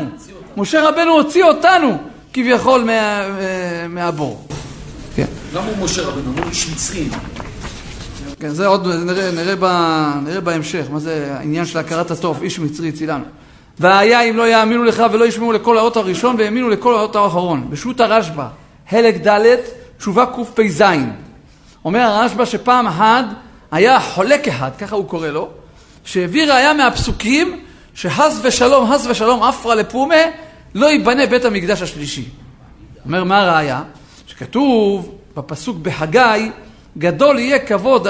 משה 0.56 0.88
רבנו 0.88 1.12
הוציא 1.12 1.44
אותנו 1.44 1.98
כביכול 2.32 2.84
מה, 2.84 3.26
מהבור. 3.88 4.46
כן. 5.16 5.26
למה 5.54 5.66
הוא 5.66 5.84
משה 5.84 6.02
רבנו? 6.02 6.32
הוא 6.36 6.50
איש 6.50 6.68
מצרי. 6.68 7.08
כן, 8.40 8.48
זה 8.48 8.66
עוד 8.66 8.86
נראה, 8.86 9.30
נראה, 9.30 9.54
ב, 9.58 9.64
נראה 10.24 10.40
בהמשך, 10.40 10.86
מה 10.90 10.98
זה 10.98 11.34
העניין 11.38 11.66
של 11.66 11.78
הכרת 11.78 12.10
הטוב, 12.10 12.42
איש 12.42 12.58
מצרי 12.58 12.88
הצילנו. 12.88 13.24
והיה 13.80 14.20
אם 14.20 14.36
לא 14.36 14.48
יאמינו 14.48 14.84
לך 14.84 15.02
ולא 15.12 15.24
ישמעו 15.24 15.52
לכל 15.52 15.78
האות 15.78 15.96
הראשון 15.96 16.36
והאמינו 16.38 16.68
לכל 16.68 16.94
האות 16.94 17.16
האחרון. 17.16 17.66
בשו"ת 17.70 18.00
הרשב"א, 18.00 18.46
חלק 18.90 19.26
ד', 19.26 19.56
תשובה 19.98 20.26
קפ"ז. 20.26 20.82
אומר 21.84 22.00
הרשב"א 22.00 22.44
שפעם 22.44 22.86
אחת 22.86 23.24
היה 23.70 24.00
חולק 24.00 24.48
אחד, 24.48 24.70
ככה 24.78 24.96
הוא 24.96 25.08
קורא 25.08 25.28
לו, 25.28 25.48
שהביא 26.04 26.52
ראיה 26.52 26.74
מהפסוקים 26.74 27.60
שחס 27.94 28.38
ושלום, 28.42 28.92
חס 28.92 29.06
ושלום, 29.06 29.42
עפרא 29.42 29.74
לפומה, 29.74 30.14
לא 30.74 30.86
ייבנה 30.86 31.26
בית 31.26 31.44
המקדש 31.44 31.82
השלישי. 31.82 32.24
אומר, 33.04 33.24
מה 33.24 33.38
הראיה? 33.38 33.82
שכתוב 34.26 35.14
בפסוק 35.36 35.76
בחגי, 35.76 36.50
גדול 36.98 37.38
יהיה 37.38 37.58
כבוד, 37.58 38.06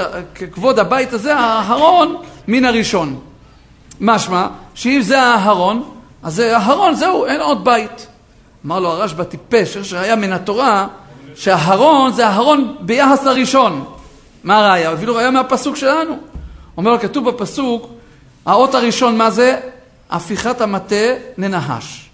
כבוד 0.51 0.79
הבית 0.79 1.13
הזה 1.13 1.35
האחרון 1.35 2.15
מן 2.47 2.65
הראשון. 2.65 3.19
משמע, 4.01 4.47
שאם 4.75 4.99
זה 5.01 5.21
האחרון, 5.21 5.83
אז 6.23 6.39
האחרון 6.39 6.95
זהו, 6.95 7.25
אין 7.25 7.41
עוד 7.41 7.65
בית. 7.65 8.07
אמר 8.65 8.79
לו 8.79 8.89
הרשב"א 8.89 9.23
טיפש, 9.23 9.75
יש 9.75 9.93
ראיה 9.93 10.15
מן 10.15 10.33
התורה 10.33 10.87
שהאחרון 11.35 12.11
זה 12.11 12.27
האחרון 12.27 12.75
ביחס 12.79 13.23
לראשון. 13.23 13.85
מה 14.43 14.57
הראיה? 14.57 14.93
לו 15.05 15.15
ראיה 15.15 15.31
מהפסוק 15.31 15.75
שלנו. 15.75 16.17
אומר 16.77 16.91
לו, 16.91 16.99
כתוב 16.99 17.29
בפסוק, 17.29 17.89
האות 18.45 18.75
הראשון 18.75 19.17
מה 19.17 19.31
זה? 19.31 19.59
הפיכת 20.09 20.61
המטה 20.61 20.95
לנחש. 21.37 22.09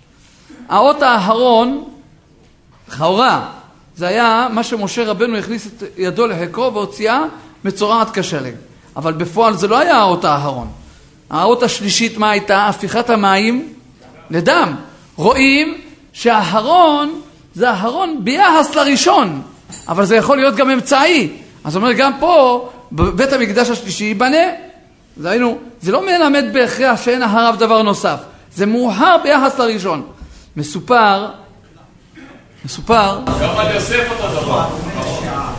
האות 0.70 1.02
האחרון, 1.02 1.84
לכאורה, 2.88 3.50
זה 3.96 4.08
היה 4.08 4.48
מה 4.52 4.64
שמשה 4.64 5.06
רבנו 5.06 5.38
הכניס 5.38 5.68
את 5.68 5.84
ידו 5.98 6.28
לחיקו 6.28 6.72
והוציאה 6.74 7.24
מצורעת 7.66 8.08
כשלג. 8.14 8.54
אבל 8.96 9.14
בפועל 9.14 9.54
זה 9.54 9.68
לא 9.68 9.80
היה 9.80 9.98
האות 9.98 10.26
האחרון. 10.26 10.68
האות 11.30 11.64
השלישית 11.64 12.18
מה 12.18 12.32
הייתה? 12.32 12.68
הפיכת 12.68 13.10
המים 13.10 13.74
לדם. 14.30 14.76
רואים 15.16 15.78
שהאחרון 16.14 17.22
זה 17.56 17.70
האחרון 17.70 18.20
ביחס 18.24 18.76
לראשון, 18.76 19.42
אבל 19.88 20.06
זה 20.06 20.16
יכול 20.16 20.38
להיות 20.38 20.56
גם 20.56 20.70
אמצעי. 20.70 21.30
אז 21.64 21.76
אומר 21.76 21.92
גם 21.92 22.12
פה, 22.20 22.70
בבית 22.92 23.34
המקדש 23.34 23.70
השלישי 23.70 24.04
ייבנה. 24.04 24.48
דהיינו, 25.18 25.58
זה 25.82 25.92
לא 25.92 26.06
מלמד 26.06 26.46
בהכרח 26.54 27.02
שאין 27.02 27.24
אחריו 27.24 27.56
דבר 27.60 27.82
נוסף. 27.82 28.20
זה 28.56 28.66
מאוחר 28.66 29.16
ביחס 29.24 29.60
לראשון. 29.60 30.04
מסופר, 30.58 31.28
מסופר... 32.66 33.20
גם 33.42 33.58
על 33.58 33.76
יוסף 33.76 34.04
אותו 34.12 34.42
דבר. 34.42 34.66
אה? 35.24 35.52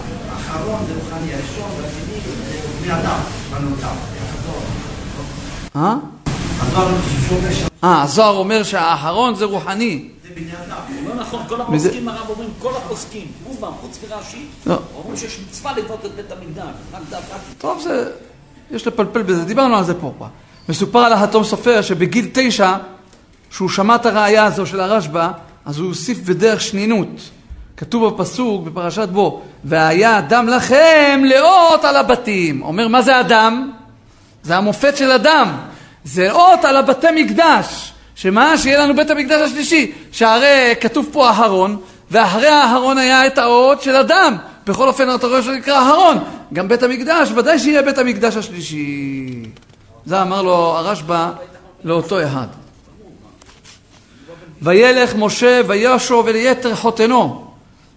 אה, 5.77 5.95
הזוהר 7.83 8.37
אומר 8.37 8.63
שהאחרון 8.63 9.35
זה 9.35 9.45
רוחני. 9.45 10.09
לא 11.07 11.15
נכון, 11.15 11.43
כל 11.49 11.61
הפוסקים 11.61 12.09
הרב 12.09 12.31
אומרים, 12.31 12.49
כל 12.59 12.73
הפוסקים, 12.77 13.27
רובם, 13.47 13.73
חוץ 13.81 13.99
מרש"י, 14.11 14.47
לא. 14.67 14.79
אומרים 14.97 15.17
שיש 15.17 15.41
מצווה 15.49 15.73
לבנות 15.77 16.07
את 16.07 16.11
בית 16.11 16.33
המקדש, 16.33 17.29
טוב, 17.59 17.81
זה... 17.81 18.11
יש 18.71 18.87
לפלפל 18.87 19.23
בזה, 19.23 19.45
דיברנו 19.45 19.77
על 19.77 19.85
זה 19.85 19.95
פה. 19.95 20.13
כבר. 20.17 20.27
מסופר 20.69 20.99
על 20.99 21.13
החתום 21.13 21.45
סופר 21.45 21.83
שבגיל 21.83 22.29
תשע, 22.33 22.77
שהוא 23.51 23.69
שמע 23.69 23.95
את 23.95 24.07
הראייה 24.07 24.45
הזו 24.45 24.67
של 24.67 24.81
הרשב"א, 24.81 25.31
אז 25.65 25.79
הוא 25.79 25.89
הוסיף 25.89 26.19
בדרך 26.19 26.61
שנינות. 26.61 27.31
כתוב 27.77 28.15
בפסוק 28.15 28.65
בפרשת 28.65 29.09
בו, 29.09 29.43
והיה 29.65 30.19
אדם 30.19 30.49
לכם 30.49 31.23
לאות 31.25 31.85
על 31.85 31.97
הבתים. 31.97 32.63
אומר, 32.63 32.89
מה 32.89 33.03
זה 33.03 33.21
אדם? 33.21 33.73
זה 34.43 34.57
המופת 34.57 34.97
של 34.97 35.11
אדם. 35.11 35.57
זה 36.05 36.33
אות 36.33 36.65
על 36.65 36.77
הבתי 36.77 37.07
מקדש. 37.17 37.93
שמה? 38.15 38.59
שיהיה 38.59 38.85
לנו 38.85 38.97
בית 38.97 39.11
המקדש 39.11 39.51
השלישי. 39.51 39.93
שהרי 40.13 40.75
כתוב 40.81 41.07
פה 41.13 41.29
אהרון, 41.29 41.81
ואחרי 42.11 42.49
האהרון 42.49 42.99
היה 42.99 43.27
את 43.27 43.39
האות 43.39 43.83
של 43.83 43.97
אדם. 43.97 44.37
בכל 44.67 44.89
אופן 44.89 45.15
אתה 45.15 45.27
רואה 45.27 45.43
שזה 45.43 45.53
נקרא 45.53 45.79
אהרון. 45.79 46.19
גם 46.53 46.69
בית 46.69 46.83
המקדש, 46.83 47.31
ודאי 47.35 47.59
שיהיה 47.59 47.83
בית 47.83 47.99
המקדש 47.99 48.37
השלישי. 48.37 49.43
זה 50.07 50.23
אמר 50.23 50.43
לו 50.43 50.55
הרשב"א 50.55 51.31
לאותו 51.85 52.23
אחד. 52.23 52.47
וילך 54.63 55.15
משה 55.19 55.61
וישוב 55.67 56.29
אל 56.29 56.37
יתר 56.37 56.75
חותנו. 56.75 57.51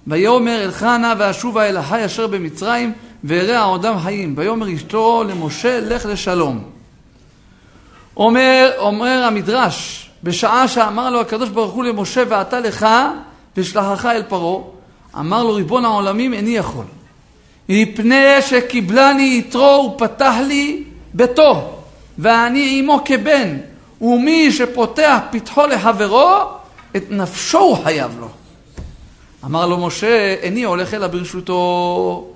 ויאמר 0.08 0.64
אל 0.64 0.72
חנה 0.72 1.14
ואשובה 1.18 1.70
אל 1.70 1.78
החי 1.78 2.06
אשר 2.06 2.28
במצרים 2.28 2.94
ואראה 3.24 3.64
עודם 3.64 4.00
חיים. 4.00 4.34
ויאמר 4.38 4.74
אשתו 4.74 5.24
למשה 5.28 5.80
לך 5.80 6.06
לשלום. 6.06 6.64
אומר, 8.18 8.72
אומר 8.78 9.24
המדרש, 9.28 10.10
בשעה 10.24 10.68
שאמר 10.68 11.10
לו 11.10 11.22
הקדוש 11.22 11.50
ברוך 11.50 11.74
הוא 11.74 11.84
למשה 11.84 12.24
ואתה 12.30 12.60
לך 12.60 12.88
ושלחך 13.58 14.06
אל 14.06 14.24
פרעה, 14.24 14.64
אמר 15.20 15.44
לו 15.44 15.54
ריבון 15.54 15.86
העולמים 15.86 16.34
איני 16.34 16.50
יכול. 16.50 16.86
מפני 17.70 18.42
שקיבלני 18.42 19.38
יתרו 19.38 19.94
ופתח 19.96 20.34
לי 20.48 20.84
ביתו, 21.14 21.70
ואני 22.18 22.80
עמו 22.80 23.02
כבן, 23.06 23.58
ומי 24.02 24.52
שפותח 24.52 25.18
פתחו 25.32 25.68
לחברו, 25.68 26.40
את 26.96 27.04
נפשו 27.10 27.60
הוא 27.60 27.78
חייב 27.84 28.18
לו. 28.20 28.28
אמר 29.46 29.66
לו 29.66 29.78
משה, 29.78 30.36
איני 30.42 30.64
הולך 30.64 30.94
אלא 30.94 31.08
ברשותו. 31.08 32.33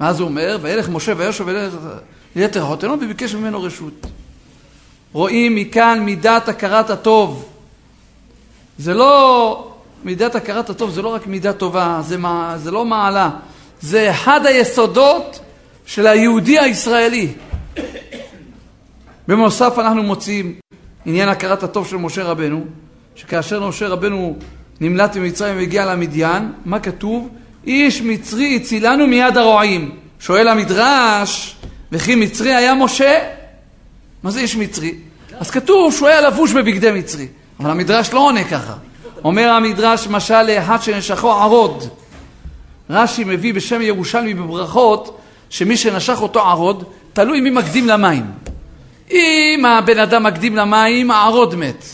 ואז 0.00 0.20
הוא 0.20 0.28
אומר, 0.28 0.58
וילך 0.62 0.88
משה 0.88 1.12
וישוב 1.16 1.48
אל 1.48 1.70
יתר 2.36 2.64
חותנו 2.64 2.92
וביקש 2.92 3.34
ממנו 3.34 3.62
רשות. 3.62 4.06
רואים 5.12 5.54
מכאן 5.54 6.00
מידת 6.00 6.48
הכרת 6.48 6.90
הטוב. 6.90 7.48
זה 8.78 8.94
לא, 8.94 9.72
מידת 10.04 10.34
הכרת 10.34 10.70
הטוב 10.70 10.90
זה 10.90 11.02
לא 11.02 11.08
רק 11.08 11.26
מידה 11.26 11.52
טובה, 11.52 12.00
זה, 12.04 12.16
מה, 12.16 12.54
זה 12.58 12.70
לא 12.70 12.84
מעלה. 12.84 13.30
זה 13.80 14.10
אחד 14.10 14.46
היסודות 14.46 15.40
של 15.86 16.06
היהודי 16.06 16.58
הישראלי. 16.58 17.32
בנוסף 19.28 19.78
אנחנו 19.78 20.02
מוצאים 20.02 20.54
עניין 21.06 21.28
הכרת 21.28 21.62
הטוב 21.62 21.86
של 21.86 21.96
משה 21.96 22.24
רבנו, 22.24 22.64
שכאשר 23.14 23.68
משה 23.68 23.88
רבנו 23.88 24.36
נמלט 24.80 25.16
ממצרים 25.16 25.56
והגיע 25.56 25.86
למדיין, 25.86 26.52
מה 26.64 26.80
כתוב? 26.80 27.28
איש 27.68 28.02
מצרי 28.02 28.56
הצילנו 28.56 29.06
מיד 29.06 29.36
הרועים. 29.36 29.90
שואל 30.20 30.48
המדרש, 30.48 31.56
וכי 31.92 32.14
מצרי 32.14 32.54
היה 32.54 32.74
משה? 32.74 33.18
מה 34.22 34.30
זה 34.30 34.40
איש 34.40 34.56
מצרי? 34.56 34.94
אז 35.40 35.50
כתוב 35.50 35.94
שהוא 35.94 36.08
היה 36.08 36.20
לבוש 36.20 36.52
בבגדי 36.52 36.90
מצרי, 36.90 37.26
אבל 37.60 37.70
המדרש 37.70 38.12
לא 38.12 38.20
עונה 38.20 38.44
ככה. 38.44 38.74
אומר 39.24 39.50
המדרש 39.50 40.06
משל 40.06 40.42
לאחד 40.42 40.82
שנשכו 40.82 41.32
ערוד. 41.32 41.88
רש"י 42.90 43.24
מביא 43.24 43.54
בשם 43.54 43.82
ירושלמי 43.82 44.34
בברכות, 44.34 45.18
שמי 45.50 45.76
שנשך 45.76 46.16
אותו 46.20 46.40
ערוד, 46.40 46.84
תלוי 47.12 47.40
מי 47.40 47.50
מקדים 47.50 47.86
למים. 47.86 48.24
אם 49.10 49.64
הבן 49.68 49.98
אדם 49.98 50.22
מקדים 50.22 50.56
למים, 50.56 51.10
הערוד 51.10 51.54
מת. 51.54 51.84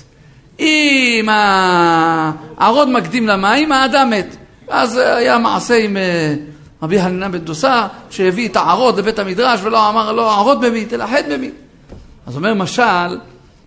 אם 0.61 1.29
הערוד 1.29 2.89
מקדים 2.89 3.29
למים, 3.29 3.73
האדם 3.73 4.11
מת. 4.11 4.37
אז 4.69 4.97
היה 4.97 5.39
מעשה 5.39 5.85
עם 5.85 5.97
אה, 5.97 6.35
רבי 6.83 7.03
חנינא 7.03 7.29
בן 7.29 7.39
דוסה, 7.39 7.87
שהביא 8.11 8.49
את 8.49 8.57
הערוד 8.57 8.99
לבית 8.99 9.19
המדרש 9.19 9.61
ולא 9.63 9.89
אמר 9.89 10.13
לו 10.13 10.31
ערוד 10.31 10.61
במית, 10.61 10.93
אלא 10.93 11.07
חטא 11.07 11.37
במית. 11.37 11.55
אז 12.27 12.37
אומר 12.37 12.55
משל, 12.55 13.19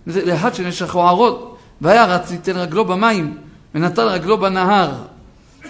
לאחד 0.08 0.56
שנשכו 0.56 1.02
ערוד, 1.02 1.54
והיה 1.82 2.06
רץ 2.06 2.32
ליתן 2.32 2.58
רגלו 2.58 2.86
במים, 2.86 3.38
ונטל 3.76 4.08
רגלו 4.08 4.38
בנהר, 4.38 4.92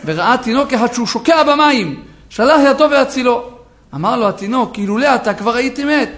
וראה 0.06 0.36
תינוק 0.38 0.74
אחד 0.74 0.94
שהוא 0.94 1.08
שוקע 1.08 1.44
במים, 1.44 2.04
שלח 2.30 2.60
ידו 2.66 2.86
והצילו. 2.92 3.50
אמר 3.96 4.18
לו 4.18 4.30
התינוק, 4.30 4.78
אילולא 4.78 5.16
אתה 5.16 5.34
כבר 5.34 5.56
הייתי 5.56 5.84
מת. 5.84 6.12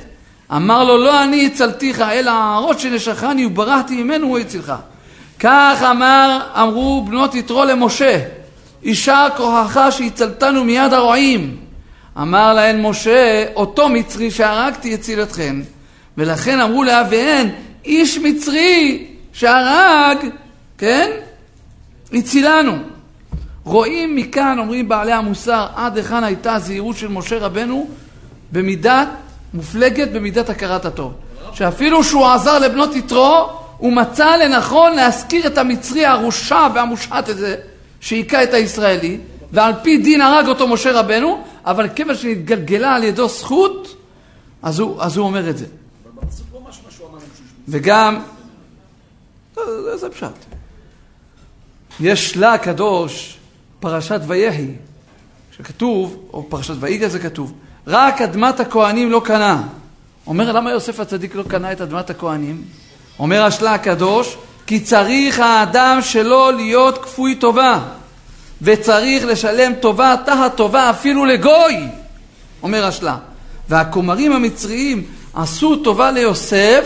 אמר 0.56 0.84
לו, 0.84 0.98
לא 0.98 1.24
אני 1.24 1.45
הצלתיך, 1.45 2.02
אלא 2.02 2.32
הערות 2.32 2.80
שנשכני 2.80 3.45
וברחתי 3.45 4.04
ממנו 4.04 4.28
הוא 4.28 4.39
הצילך. 4.39 4.74
כך 5.39 5.84
אמר, 5.91 6.39
אמרו 6.62 7.06
בנות 7.08 7.36
יתרו 7.36 7.65
למשה, 7.65 8.19
יישר 8.84 9.28
כוחך 9.38 9.80
שהצלתנו 9.92 10.63
מיד 10.63 10.94
הרועים. 10.94 11.58
אמר 12.18 12.54
להן 12.54 12.82
משה, 12.82 13.46
אותו 13.56 13.89
מצרי 13.89 14.32
שהרגתי 14.32 14.94
הציל 14.94 15.22
אתכן. 15.22 15.56
ולכן 16.18 16.60
אמרו 16.60 16.84
לאביהן, 16.84 17.50
איש 17.86 18.18
מצרי 18.18 19.08
שהרג, 19.34 20.18
כן? 20.78 21.12
הצילנו. 22.13 22.78
רואים 23.63 24.15
מכאן, 24.15 24.60
אומרים 24.60 24.89
בעלי 24.89 25.12
המוסר, 25.12 25.68
עד 25.76 25.98
היכן 25.98 26.24
הייתה 26.24 26.54
הזהירות 26.54 26.98
של 26.98 27.08
משה 27.08 27.38
רבנו 27.38 27.88
במידת, 28.52 29.08
מופלגת 29.54 30.12
במידת 30.12 30.50
הכרת 30.50 30.86
הטוב. 30.86 31.13
שאפילו 31.54 32.04
שהוא 32.04 32.28
עזר 32.28 32.60
לבנות 32.60 32.96
יתרו, 32.96 33.50
הוא 33.78 33.94
מצא 33.94 34.36
לנכון 34.36 34.96
להזכיר 34.96 35.48
את 35.48 35.58
המצרי 35.58 36.06
הרושע 36.06 36.68
והמושחת 36.74 37.30
הזה, 37.30 37.56
שהיכה 37.99 38.43
את 38.43 38.53
הישראלי, 38.53 39.17
ועל 39.51 39.73
פי 39.83 39.97
דין 39.97 40.21
הרג 40.21 40.47
אותו 40.47 40.67
משה 40.67 40.99
רבנו, 40.99 41.43
אבל 41.65 41.89
כיוון 41.89 42.15
שנתגלגלה 42.15 42.95
על 42.95 43.03
ידו 43.03 43.27
זכות, 43.27 43.95
אז 44.62 44.79
הוא, 44.79 45.01
אז 45.01 45.17
הוא 45.17 45.25
אומר 45.25 45.49
את 45.49 45.57
זה. 45.57 45.65
וגם, 47.67 48.19
זה, 49.55 49.97
זה 49.97 50.09
פשט. 50.09 50.27
יש 51.99 52.38
לה 52.38 52.53
הקדוש, 52.53 53.38
פרשת 53.79 54.21
ויהי, 54.27 54.67
שכתוב, 55.57 56.29
או 56.33 56.49
פרשת 56.49 56.73
ויגע 56.79 57.07
זה 57.07 57.19
כתוב, 57.19 57.53
רק 57.88 58.21
אדמת 58.21 58.59
הכהנים 58.59 59.12
לא 59.12 59.21
קנה. 59.25 59.63
אומר, 60.27 60.51
למה 60.51 60.71
יוסף 60.71 60.99
הצדיק 60.99 61.35
לא 61.35 61.43
קנה 61.47 61.71
את 61.71 61.81
אדמת 61.81 62.09
הכהנים? 62.09 62.63
אומר 63.19 63.43
השלה 63.43 63.73
הקדוש, 63.73 64.38
כי 64.69 64.79
צריך 64.79 65.39
האדם 65.39 65.99
שלו 66.01 66.51
להיות 66.51 66.97
כפוי 66.97 67.36
טובה, 67.36 67.79
וצריך 68.62 69.25
לשלם 69.25 69.73
טובה 69.79 70.15
תחת 70.25 70.58
טובה 70.58 70.89
אפילו 70.89 71.25
לגוי, 71.25 71.77
אומר 72.63 72.86
השלה. 72.86 73.17
והכומרים 73.69 74.32
המצריים 74.32 75.03
עשו 75.34 75.75
טובה 75.75 76.12
ליוסף 76.12 76.86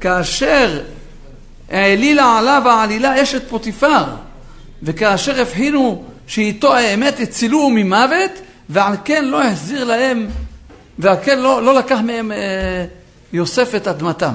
כאשר 0.00 0.80
העלילה 1.70 2.38
עליו 2.38 2.62
העלילה 2.66 3.22
אשת 3.22 3.48
פוטיפר, 3.48 4.04
וכאשר 4.82 5.40
הבחינו 5.40 6.04
שאיתו 6.26 6.74
האמת 6.74 7.20
הצילוהו 7.20 7.70
ממוות, 7.70 8.32
ועל 8.68 8.94
כן 9.04 9.24
לא 9.24 9.42
החזיר 9.44 9.84
להם, 9.84 10.28
ועל 10.98 11.16
כן 11.24 11.38
לא, 11.38 11.62
לא 11.62 11.74
לקח 11.74 11.98
מהם 12.04 12.32
אה, 12.32 12.84
יוסף 13.32 13.74
את 13.74 13.88
אדמתם. 13.88 14.34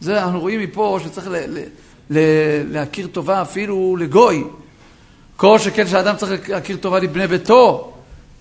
זה 0.00 0.22
אנחנו 0.22 0.40
רואים 0.40 0.60
מפה 0.60 0.98
שצריך 1.04 1.28
ל, 1.28 1.36
ל, 1.36 1.58
להכיר 2.10 3.06
טובה 3.06 3.42
אפילו 3.42 3.96
לגוי. 3.96 4.44
כל 5.36 5.58
שכן 5.58 5.86
שאדם 5.86 6.16
צריך 6.16 6.50
להכיר 6.50 6.76
טובה 6.76 6.98
לבני 6.98 7.26
ביתו, 7.26 7.92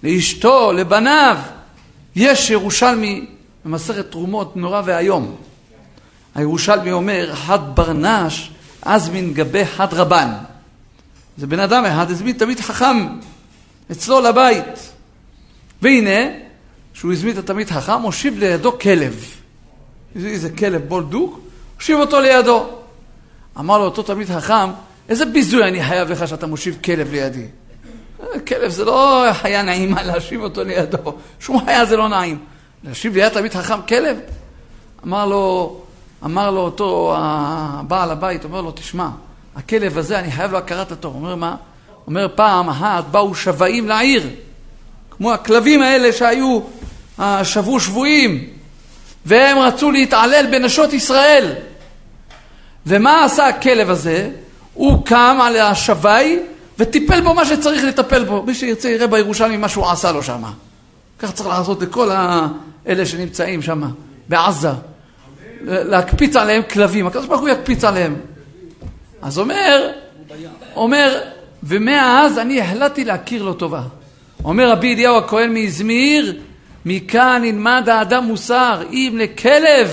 לאשתו, 0.03 0.71
לבניו. 0.71 1.37
יש 2.15 2.49
ירושלמי 2.49 3.25
במסכת 3.65 4.11
תרומות 4.11 4.55
נורא 4.55 4.81
ואיום. 4.85 5.35
הירושלמי 6.35 6.91
אומר, 6.91 7.35
חד 7.35 7.59
ברנש, 7.73 8.51
אז 8.81 9.09
מן 9.09 9.33
גבי 9.33 9.65
חד 9.65 9.93
רבן. 9.93 10.29
זה 11.37 11.47
בן 11.47 11.59
אדם 11.59 11.85
אחד, 11.85 12.11
הזמין 12.11 12.37
תמיד 12.37 12.59
חכם 12.59 13.07
אצלו 13.91 14.21
לבית. 14.21 14.91
והנה, 15.81 16.29
כשהוא 16.93 17.11
הזמין 17.11 17.33
את 17.33 17.37
התמיד 17.37 17.69
חכם, 17.69 18.01
הושיב 18.01 18.39
לידו 18.39 18.79
כלב. 18.79 19.25
איזה 20.15 20.49
כלב 20.49 20.81
בולדוק, 20.87 21.39
הושיב 21.77 21.99
אותו 21.99 22.19
לידו. 22.19 22.76
אמר 23.59 23.77
לו 23.77 23.85
אותו 23.85 24.03
תמיד 24.03 24.27
חכם, 24.27 24.69
איזה 25.09 25.25
ביזוי 25.25 25.63
אני 25.63 25.83
חייב 25.83 26.11
לך 26.11 26.27
שאתה 26.27 26.47
מושיב 26.47 26.77
כלב 26.83 27.11
לידי. 27.11 27.45
כלב 28.47 28.71
זה 28.71 28.85
לא 28.85 29.25
חיה 29.33 29.61
נעימה 29.61 30.03
להשיב 30.13 30.41
אותו 30.41 30.63
לידו, 30.63 31.13
שום 31.39 31.65
חיה 31.65 31.85
זה 31.85 31.97
לא 31.97 32.09
נעים. 32.09 32.39
להשיב 32.83 33.15
ליד 33.15 33.29
תמיד 33.29 33.53
חכם 33.53 33.81
כלב? 33.87 34.19
אמר 35.05 35.25
לו, 35.25 35.77
אמר 36.25 36.51
לו 36.51 36.61
אותו 36.61 37.13
הבעל 37.17 38.11
הבית, 38.11 38.43
אומר 38.43 38.61
לו, 38.61 38.71
תשמע, 38.71 39.09
הכלב 39.55 39.97
הזה, 39.97 40.19
אני 40.19 40.31
חייב 40.31 40.51
לו 40.51 40.57
הכרת 40.57 40.91
התור. 40.91 41.13
אומר 41.13 41.35
מה? 41.35 41.55
אומר 42.07 42.27
פעם 42.35 42.69
אחת 42.69 43.03
באו 43.11 43.35
שבעים 43.35 43.87
לעיר, 43.87 44.29
כמו 45.11 45.33
הכלבים 45.33 45.81
האלה 45.81 46.13
שהיו, 46.13 46.59
אה, 47.19 47.45
שבו 47.45 47.79
שבויים, 47.79 48.49
והם 49.25 49.57
רצו 49.57 49.91
להתעלל 49.91 50.45
בנשות 50.51 50.93
ישראל. 50.93 51.53
ומה 52.87 53.25
עשה 53.25 53.47
הכלב 53.47 53.89
הזה? 53.89 54.29
הוא 54.73 55.05
קם 55.05 55.37
על 55.41 55.55
השבי 55.55 56.39
וטיפל 56.79 57.21
בו 57.21 57.33
מה 57.33 57.45
שצריך 57.45 57.83
לטפל 57.83 58.23
בו. 58.23 58.43
מי 58.43 58.55
שירצה 58.55 58.89
יראה 58.89 59.07
בירושלמי 59.07 59.57
מה 59.57 59.69
שהוא 59.69 59.89
עשה 59.89 60.11
לו 60.11 60.23
שם. 60.23 60.43
כך 61.19 61.31
צריך 61.31 61.49
לעשות 61.49 61.81
לכל 61.81 62.09
אלה 62.87 63.05
שנמצאים 63.05 63.61
שם, 63.61 63.83
בעזה. 64.29 64.69
להקפיץ 65.61 66.35
עליהם 66.35 66.61
כלבים. 66.71 67.07
הקדוש 67.07 67.25
ברוך 67.25 67.41
הוא 67.41 67.49
יקפיץ 67.49 67.83
עליהם. 67.83 68.15
אז 69.21 69.39
אומר, 69.39 69.91
אומר, 70.75 71.21
ומאז 71.63 72.37
אני 72.37 72.61
החלטתי 72.61 73.05
להכיר 73.05 73.43
לו 73.43 73.53
טובה. 73.53 73.81
אומר 74.43 74.71
רבי 74.71 74.93
אליהו 74.93 75.17
הכהן 75.17 75.53
מאזמיר, 75.53 76.39
מכאן 76.85 77.41
נלמד 77.41 77.89
האדם 77.89 78.23
מוסר, 78.23 78.83
אם 78.91 79.17
לכלב 79.19 79.91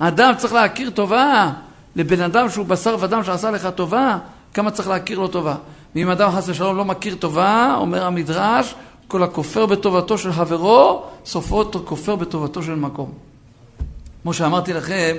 האדם 0.00 0.32
צריך 0.38 0.52
להכיר 0.52 0.90
טובה, 0.90 1.50
לבן 1.96 2.20
אדם 2.20 2.50
שהוא 2.50 2.66
בשר 2.66 2.96
ודם 3.00 3.24
שעשה 3.24 3.50
לך 3.50 3.68
טובה, 3.74 4.18
כמה 4.54 4.70
צריך 4.70 4.88
להכיר 4.88 5.18
לו 5.18 5.28
טובה. 5.28 5.54
ואם 5.94 6.10
אדם 6.10 6.30
חס 6.30 6.48
ושלום 6.48 6.76
לא 6.76 6.84
מכיר 6.84 7.14
טובה, 7.14 7.74
אומר 7.78 8.06
המדרש, 8.06 8.74
כל 9.08 9.22
הכופר 9.22 9.66
בטובתו 9.66 10.18
של 10.18 10.32
חברו, 10.32 11.04
סופו 11.26 11.58
אותו 11.58 11.82
כופר 11.84 12.16
בטובתו 12.16 12.62
של 12.62 12.74
מקום. 12.74 13.12
כמו 14.22 14.34
שאמרתי 14.34 14.72
לכם, 14.72 15.16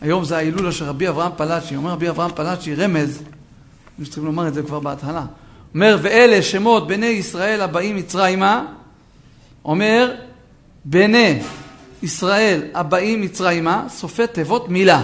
היום 0.00 0.24
זה 0.24 0.36
ההילולה 0.36 0.72
של 0.72 0.84
רבי 0.84 1.08
אברהם 1.08 1.32
פלאצ'י. 1.36 1.76
אומר 1.76 1.90
רבי 1.90 2.08
אברהם 2.08 2.30
פלאצ'י, 2.34 2.74
רמז, 2.74 3.22
צריכים 4.04 4.24
לומר 4.24 4.48
את 4.48 4.54
זה 4.54 4.62
כבר 4.62 4.80
בהתחלה. 4.80 5.24
אומר, 5.74 5.98
ואלה 6.02 6.42
שמות 6.42 6.88
בני 6.88 7.06
ישראל 7.06 7.60
הבאים 7.60 7.96
מצרימה, 7.96 8.64
אומר, 9.64 10.14
בני 10.84 11.42
ישראל 12.02 12.62
הבאים 12.74 13.20
מצרימה, 13.20 13.84
סופי 13.88 14.26
תיבות 14.26 14.68
מילה. 14.68 15.02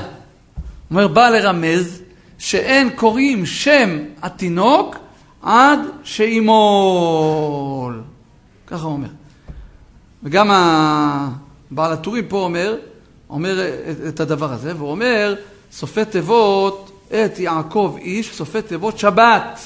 אומר, 0.93 1.09
בא 1.09 1.29
לרמז 1.29 2.03
שאין 2.39 2.91
קוראים 2.91 3.47
שם 3.47 3.99
התינוק 4.23 4.97
עד 5.43 5.81
שימול. 6.05 8.03
ככה 8.67 8.85
הוא 8.85 8.93
אומר. 8.93 9.09
וגם 10.23 10.51
הבעל 10.51 11.93
הטורים 11.93 12.25
פה 12.29 12.37
אומר, 12.37 12.77
אומר 13.31 13.61
את 14.09 14.21
הדבר 14.21 14.53
הזה, 14.53 14.77
והוא 14.77 14.91
אומר, 14.91 15.35
סופי 15.73 16.05
תיבות 16.05 17.07
את 17.09 17.39
יעקב 17.39 17.97
איש, 18.01 18.35
סופי 18.35 18.63
תיבות 18.63 18.99
שבת. 18.99 19.61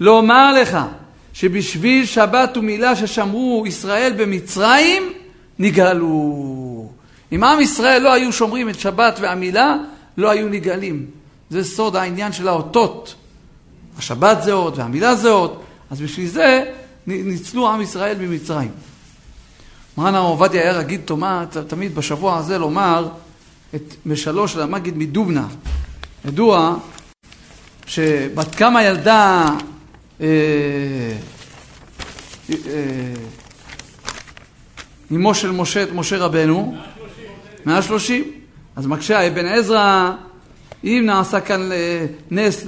לומר 0.00 0.52
לך 0.52 0.78
שבשביל 1.32 2.06
שבת 2.06 2.56
ומילה 2.56 2.96
ששמרו 2.96 3.64
ישראל 3.66 4.12
במצרים, 4.16 5.02
נגאלו. 5.58 6.88
אם 7.32 7.44
עם 7.44 7.60
ישראל 7.60 8.02
לא 8.02 8.12
היו 8.12 8.32
שומרים 8.32 8.68
את 8.68 8.80
שבת 8.80 9.18
והמילה, 9.20 9.76
לא 10.16 10.30
היו 10.30 10.48
נגאלים. 10.48 11.06
זה 11.50 11.64
סוד 11.64 11.96
העניין 11.96 12.32
של 12.32 12.48
האותות. 12.48 13.14
השבת 13.98 14.42
זה 14.42 14.52
אות 14.52 14.76
והמילה 14.76 15.14
זה 15.14 15.30
אות, 15.30 15.62
אז 15.90 16.00
בשביל 16.00 16.26
זה 16.26 16.64
ניצלו 17.06 17.70
עם 17.70 17.80
ישראל 17.80 18.18
ממצרים. 18.18 18.70
מרן 19.98 20.14
הרב 20.14 20.26
עובדיה 20.26 20.62
היה 20.62 20.72
רגיל 20.72 21.00
תומה, 21.00 21.44
תמיד 21.66 21.94
בשבוע 21.94 22.38
הזה 22.38 22.58
לומר 22.58 23.08
את 23.74 23.94
משלו 24.06 24.48
של 24.48 24.62
המגיד 24.62 24.98
מדובנה. 24.98 25.46
ידוע 26.24 26.76
שבת 27.86 28.54
כמה 28.54 28.82
ילדה 28.82 29.48
אה, 30.20 30.26
אה, 32.50 32.56
אמו 35.12 35.34
של 35.34 35.50
משה, 35.50 35.82
את 35.82 35.92
משה 35.92 36.18
רבנו? 36.18 36.76
130. 37.66 38.24
130. 38.24 38.39
אז 38.80 38.86
מקשה 38.86 39.26
אבן 39.26 39.46
עזרא, 39.46 40.12
אם 40.84 41.02
נעשה 41.06 41.40
כאן 41.40 41.70
נס 42.30 42.66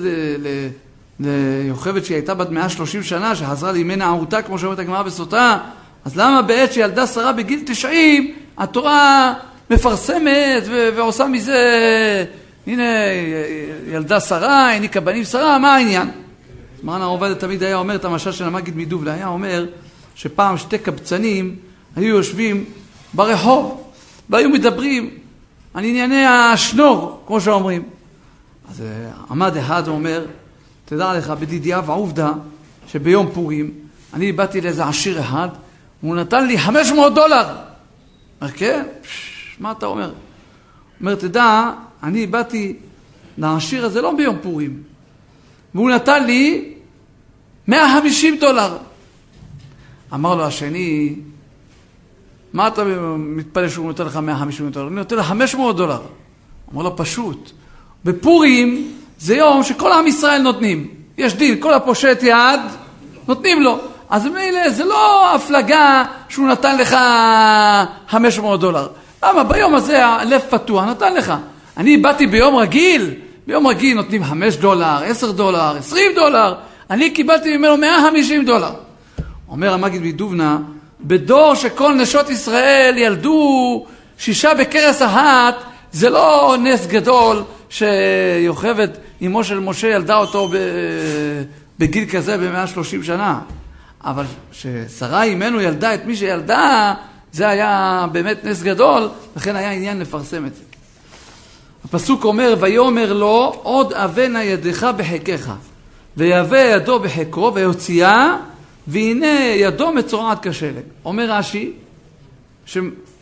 ליוכבת 1.21 2.05
שהיא 2.05 2.15
הייתה 2.15 2.35
בת 2.35 2.51
130 2.51 3.03
שנה, 3.03 3.37
שחזרה 3.37 3.73
לימי 3.73 3.97
נערותה, 3.97 4.43
כמו 4.43 4.59
שאומרת 4.59 4.79
הגמרא 4.79 5.03
בסוטה, 5.03 5.59
אז 6.05 6.17
למה 6.17 6.43
בעת 6.43 6.73
שילדה 6.73 7.07
שרה 7.07 7.33
בגיל 7.33 7.61
90, 7.67 8.35
התורה 8.59 9.35
מפרסמת 9.71 10.63
ועושה 10.97 11.27
מזה, 11.27 12.25
הנה 12.67 12.85
ילדה 13.93 14.21
שרה, 14.21 14.69
העניקה 14.69 15.01
בנים 15.01 15.25
שרה, 15.25 15.59
מה 15.59 15.75
העניין? 15.75 16.11
מרן 16.83 17.03
הרב 17.03 17.35
תמיד 17.35 17.63
היה 17.63 17.77
אומר 17.77 17.95
את 17.95 18.05
המשל 18.05 18.33
של 18.33 18.45
המגיד 18.45 18.77
מדובלה, 18.77 19.15
היה 19.15 19.27
אומר 19.27 19.67
שפעם 20.15 20.59
שתי 20.59 20.79
קבצנים 20.79 21.57
היו 21.97 22.17
יושבים 22.17 22.65
ברחוב 23.15 23.93
והיו 24.31 24.51
מדברים 24.51 25.22
על 25.75 25.85
ענייני 25.85 26.27
השנור, 26.27 27.23
כמו 27.27 27.41
שאומרים. 27.41 27.83
אז 28.71 28.81
אה, 28.81 29.11
עמד 29.31 29.57
אחד 29.57 29.83
ואומר, 29.87 30.27
תדע 30.85 31.15
לך, 31.15 31.31
בדידיה 31.31 31.81
ועובדה, 31.87 32.33
שביום 32.87 33.31
פורים 33.35 33.71
אני 34.15 34.33
באתי 34.33 34.61
לאיזה 34.61 34.85
עשיר 34.85 35.21
אחד, 35.21 35.49
והוא 36.03 36.17
נתן 36.17 36.47
לי 36.47 36.59
500 36.59 37.15
דולר. 37.15 37.47
אומר, 38.41 38.53
כן? 38.53 38.87
מה 39.61 39.73
אתה 39.73 39.87
אומר? 39.87 40.13
אומר, 41.01 41.15
תדע, 41.15 41.71
אני 42.03 42.27
באתי 42.27 42.77
לעשיר 43.39 43.85
הזה 43.85 44.03
לא 44.03 44.17
ביום 44.17 44.37
פורים, 44.43 44.83
והוא 45.75 45.91
נתן 45.91 46.25
לי 46.25 46.75
150 47.69 48.37
דולר. 48.41 48.77
אמר 50.15 50.35
לו 50.35 50.45
השני, 50.45 51.15
מה 52.53 52.69
אתה 52.69 52.85
מתפלא 53.19 53.69
שהוא 53.69 53.87
נותן 53.87 54.05
לך 54.05 54.17
150 54.17 54.71
דולר? 54.71 54.89
אני 54.89 54.97
נותן 54.97 55.17
לך 55.17 55.27
500 55.27 55.77
דולר. 55.77 56.01
אמר 56.75 56.83
לו, 56.83 56.97
פשוט. 56.97 57.51
בפורים 58.05 58.93
זה 59.19 59.37
יום 59.37 59.63
שכל 59.63 59.93
עם 59.93 60.07
ישראל 60.07 60.43
נותנים. 60.43 60.89
יש 61.19 61.35
דין, 61.35 61.61
כל 61.61 61.75
הפושט 61.75 62.19
יד, 62.23 62.61
נותנים 63.29 63.63
לו. 63.63 63.79
אז 64.11 64.27
מילא 64.27 64.71
זה 64.71 64.85
לא 64.85 65.35
הפלגה 65.35 66.05
שהוא 66.29 66.49
נתן 66.49 66.79
לך 66.79 66.97
500 68.09 68.61
דולר. 68.61 68.89
למה? 69.25 69.45
ביום 69.45 69.75
הזה 69.75 70.07
הלב 70.07 70.41
פתוח, 70.51 70.85
נתן 70.85 71.15
לך. 71.15 71.35
אני 71.77 71.97
באתי 71.97 72.27
ביום 72.27 72.57
רגיל, 72.57 73.11
ביום 73.47 73.67
רגיל 73.67 73.97
נותנים 73.97 74.25
5 74.25 74.57
דולר, 74.57 75.03
10 75.05 75.33
דולר, 75.33 75.77
20 75.77 76.13
דולר. 76.15 76.55
אני 76.91 77.11
קיבלתי 77.11 77.57
ממנו 77.57 77.77
150 77.77 78.45
דולר. 78.45 78.71
אומר 79.49 79.75
המגיד 79.75 80.03
מדובנה, 80.03 80.59
בדור 81.05 81.55
שכל 81.55 81.95
נשות 81.95 82.31
ישראל 82.31 82.95
ילדו 82.97 83.87
שישה 84.19 84.55
בכרס 84.55 85.03
אחת, 85.03 85.55
זה 85.93 86.11
לא 86.11 86.57
נס 86.59 86.87
גדול 86.87 87.43
שיוכבד 87.69 88.89
אמו 89.27 89.45
של 89.45 89.61
משה 89.61 89.89
ילדה 89.89 90.17
אותו 90.17 90.51
בגיל 91.79 92.09
כזה 92.11 92.37
ב-130 92.39 93.05
שנה. 93.05 93.41
אבל 94.05 94.25
כששרה 94.53 95.23
אימנו 95.23 95.61
ילדה 95.61 95.95
את 95.95 96.05
מי 96.05 96.17
שילדה, 96.17 96.95
זה 97.33 97.49
היה 97.49 98.07
באמת 98.13 98.45
נס 98.45 98.63
גדול, 98.63 99.09
לכן 99.37 99.57
היה 99.57 99.71
עניין 99.71 100.01
לפרסם 100.01 100.47
את 100.47 100.55
זה. 100.55 100.63
הפסוק 101.85 102.25
אומר, 102.25 102.55
ויאמר 102.61 103.13
לו, 103.13 103.61
עוד 103.63 103.93
אבנה 103.93 104.45
ידך 104.45 104.91
בחיקך, 104.97 105.53
ויבא 106.17 106.57
ידו 106.57 106.99
בחיקו, 106.99 107.53
ויוציאה 107.55 108.37
והנה 108.87 109.41
ידו 109.41 109.93
מצורעת 109.93 110.47
כשלג. 110.47 110.83
אומר 111.05 111.31
רש"י, 111.31 111.73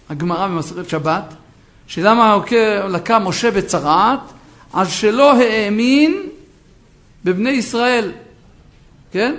הגמרא 0.08 0.46
במסכת 0.46 0.88
שבת, 0.88 1.34
שלמה 1.86 2.38
לקה 2.88 3.18
משה 3.18 3.50
בצרעת? 3.50 4.20
על 4.72 4.86
שלא 4.86 5.32
האמין 5.32 6.22
בבני 7.24 7.50
ישראל, 7.50 8.12
כן? 9.12 9.34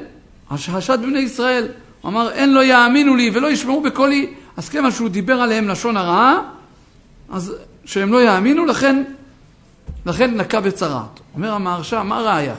על 0.50 0.58
שחשד 0.58 1.02
בבני 1.02 1.20
ישראל. 1.20 1.68
הוא 2.02 2.10
אמר, 2.10 2.32
אין 2.32 2.54
לא 2.54 2.64
יאמינו 2.64 3.16
לי 3.16 3.32
ולא 3.34 3.52
ישמעו 3.52 3.82
בקולי, 3.82 4.34
אז 4.58 4.70
כיוון 4.70 4.92
שהוא 4.92 5.10
דיבר 5.10 5.42
עליהם 5.42 5.68
לשון 5.68 5.98
הרעה, 5.98 6.40
אז 7.30 7.56
שהם 7.86 8.14
לא 8.14 8.24
יאמינו, 8.24 8.66
לכן, 8.66 9.04
לכן 10.06 10.38
נקה 10.38 10.62
בצרעת. 10.62 11.20
אומר 11.36 11.54
המהרש"א, 11.54 12.04
מה 12.04 12.22
ראיה? 12.22 12.56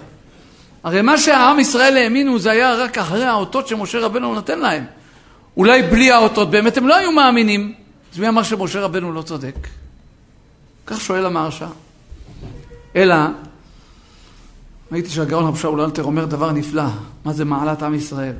הרי 0.84 1.02
מה 1.02 1.18
שהעם 1.18 1.60
ישראל 1.60 1.96
האמינו 1.96 2.38
זה 2.38 2.50
היה 2.50 2.74
רק 2.74 2.98
אחרי 2.98 3.24
האותות 3.24 3.68
שמשה 3.68 4.00
רבנו 4.00 4.34
נותן 4.34 4.58
להם. 4.58 4.84
אולי 5.56 5.82
בלי 5.82 6.10
האותות 6.10 6.50
באמת 6.50 6.76
הם 6.76 6.88
לא 6.88 6.96
היו 6.96 7.12
מאמינים. 7.12 7.74
אז 8.12 8.18
מי 8.18 8.28
אמר 8.28 8.42
שמשה 8.42 8.80
רבנו 8.80 9.12
לא 9.12 9.22
צודק? 9.22 9.54
כך 10.86 11.00
שואל 11.00 11.26
המהרש"א. 11.26 11.66
אלא, 12.96 13.14
ראיתי 14.92 15.10
שהגאון 15.10 15.44
רב 15.44 15.56
שאול 15.56 15.80
אלתר 15.80 16.02
אומר 16.02 16.24
דבר 16.24 16.52
נפלא, 16.52 16.84
מה 17.24 17.32
זה 17.32 17.44
מעלת 17.44 17.82
עם 17.82 17.94
ישראל. 17.94 18.34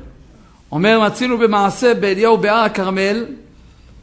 אומר, 0.71 0.99
מצינו 1.05 1.37
במעשה 1.37 1.93
באליהו 1.93 2.37
בהר 2.37 2.63
הכרמל, 2.63 3.25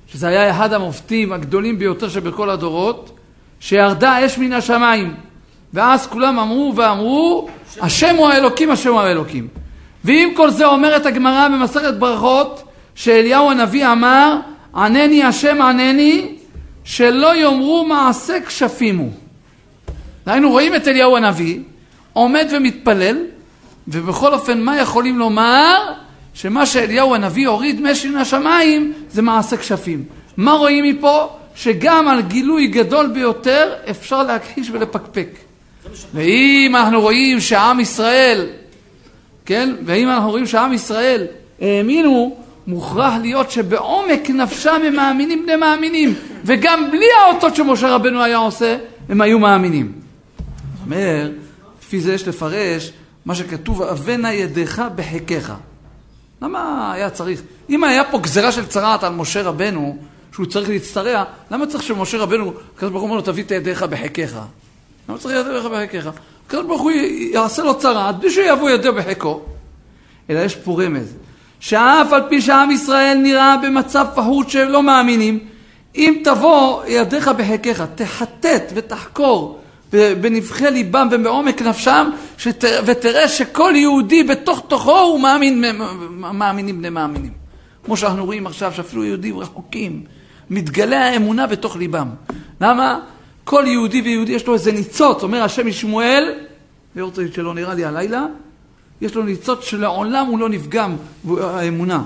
שזה 0.07 0.29
היה 0.29 0.51
אחד 0.51 0.73
המופתים 0.73 1.33
הגדולים 1.33 1.79
ביותר 1.79 2.09
שבכל 2.09 2.51
הדורות, 2.51 3.19
שירדה 3.61 4.27
אש 4.27 4.39
מן 4.39 4.53
השמיים, 4.53 5.15
ואז 5.75 6.07
כולם 6.07 6.39
אמרו 6.39 6.73
ואמרו, 6.77 7.49
השם 7.81 8.17
הוא 8.17 8.29
האלוקים, 8.29 8.71
השם 8.71 8.93
הוא 8.93 9.01
האלוקים. 9.01 9.49
ועם 10.05 10.35
כל 10.35 10.51
זה 10.51 10.67
אומרת 10.67 11.07
הגמרא 11.07 11.49
במסכת 11.49 11.95
ברכות, 11.95 12.63
שאליהו 12.95 13.51
הנביא 13.51 13.87
אמר, 13.87 14.37
ענני 14.75 15.25
השם 15.25 15.63
ענני, 15.63 16.35
שלא 16.85 17.37
יאמרו 17.37 17.85
מעשה 17.85 18.39
כשפים 18.47 18.99
הוא. 18.99 19.13
היינו 20.27 20.51
רואים 20.51 20.75
את 20.75 20.89
אליהו 20.89 21.17
הנביא, 21.17 21.59
עומד 22.13 22.49
ומתפלל, 22.51 23.17
ובכל 23.89 24.35
אופן, 24.35 24.61
מה 24.61 24.79
יכולים 24.79 25.19
לומר? 25.19 25.77
שמה 26.35 26.67
שאליהו 26.67 27.15
הנביא 27.15 27.49
הוריד 27.49 27.81
משי 27.81 28.09
מן 28.09 28.17
השמיים 28.17 28.93
זה 29.11 29.23
מעשה 29.23 29.57
כשפים. 29.57 30.05
מה 30.37 30.53
רואים 30.53 30.85
מפה? 30.85 31.29
שגם 31.55 32.09
על 32.09 32.21
גילוי 32.21 32.67
גדול 32.67 33.07
ביותר 33.07 33.73
אפשר 33.91 34.23
להכחיש 34.23 34.71
ולפקפק. 34.71 35.29
ואם 36.15 36.77
אנחנו 36.77 37.01
רואים 37.01 37.41
שעם 37.41 37.81
ישראל, 37.81 38.47
כן, 39.47 39.75
ואם 39.85 40.09
אנחנו 40.09 40.31
רואים 40.31 40.47
שעם 40.47 40.73
ישראל 40.73 41.27
האמינו, 41.61 42.37
מוכרח 42.67 43.13
להיות 43.23 43.51
שבעומק 43.51 44.31
נפשם 44.31 44.81
הם 44.87 44.97
מאמינים 44.97 45.43
בני 45.43 45.57
מאמינים, 45.57 46.15
וגם 46.45 46.91
בלי 46.91 47.07
האותות 47.25 47.57
שמשה 47.57 47.95
רבנו 47.95 48.23
היה 48.23 48.37
עושה, 48.37 48.77
הם 49.09 49.21
היו 49.21 49.39
מאמינים. 49.39 49.93
זאת 50.79 50.85
אומרת, 50.87 51.31
לפי 51.83 52.01
זה 52.01 52.15
יש 52.15 52.29
לפרש 52.29 52.93
מה 53.25 53.35
שכתוב, 53.35 53.83
אבנה 53.83 54.33
ידך 54.33 54.83
בחיקך. 54.97 55.53
למה 56.43 56.93
היה 56.93 57.11
צריך? 57.11 57.43
אם 57.71 57.85
היה 57.85 58.05
פה 58.05 58.19
גזירה 58.19 58.53
של 58.53 58.67
צרעת 58.67 59.05
על 59.05 59.13
משה 59.13 59.43
רבנו, 59.43 59.99
שהוא 60.33 60.47
צריך 60.47 60.69
להצטרע, 60.69 61.25
למה 61.51 61.67
צריך 61.67 61.83
שמשה 61.83 62.19
רבנו, 62.19 62.53
הקדוש 62.77 62.91
ברוך 62.91 63.03
הוא 63.03 63.11
אומר 63.11 63.17
לו, 63.17 63.23
תביא 63.23 63.45
את 63.45 63.51
ידיך 63.51 63.83
בחיקך? 63.83 64.41
למה 65.11 65.19
צריך 65.19 65.47
ידיך 65.47 65.65
בחיקך? 65.65 66.11
הקדוש 66.47 66.67
ברוך 66.67 66.83
הוא 66.83 66.91
יעשה 67.33 67.63
לו 67.63 67.79
צרעת, 67.79 68.19
בלי 68.19 68.31
שיבוא 68.31 68.71
ידו 68.71 68.93
בחיקו. 68.93 69.41
אלא 70.31 70.39
יש 70.39 70.57
פה 70.57 70.83
רמז, 70.83 71.15
שאף 71.61 72.13
על 72.13 72.23
פי 72.29 72.41
שעם 72.41 72.71
ישראל 72.71 73.19
נראה 73.23 73.57
במצב 73.57 74.07
פחות 74.15 74.51
שהם 74.51 74.69
לא 74.69 74.83
מאמינים, 74.83 75.39
אם 75.97 76.21
תבוא 76.25 76.85
ידיך 76.89 77.29
בחיקך, 77.29 77.85
תחטט 77.95 78.73
ותחקור 78.75 79.61
בנבחי 79.93 80.71
ליבם 80.71 81.09
ובעומק 81.11 81.63
נפשם, 81.63 82.11
שת... 82.39 82.65
ותראה 82.87 83.29
שכל 83.29 83.73
יהודי 83.77 84.25
בתוך 84.25 84.63
תוכו 84.69 84.99
הוא 84.99 85.21
מאמין, 85.21 85.65
מאמינים 86.11 86.79
בני 86.79 86.91
מאמינים. 86.91 87.33
כמו 87.85 87.97
שאנחנו 87.97 88.25
רואים 88.25 88.47
עכשיו, 88.47 88.73
שאפילו 88.77 89.05
יהודים 89.05 89.39
רחוקים, 89.39 90.03
מתגלה 90.51 91.07
האמונה 91.07 91.47
בתוך 91.47 91.77
ליבם. 91.77 92.09
למה? 92.61 93.01
כל 93.51 93.65
יהודי 93.67 94.01
ויהודי 94.01 94.33
יש 94.33 94.47
לו 94.47 94.55
איזה 94.55 94.73
ניצוץ, 94.73 95.23
אומר 95.23 95.43
השם 95.43 95.67
משמואל, 95.67 96.35
ויורצייט 96.97 97.35
שלא 97.35 97.55
נראה 97.55 97.75
לי 97.75 97.85
הלילה, 97.85 98.27
יש 99.01 99.15
לו 99.15 99.23
ניצוץ 99.23 99.65
שלעולם 99.65 100.27
הוא 100.27 100.39
לא 100.39 100.49
נפגם, 100.49 100.97
האמונה. 101.41 102.03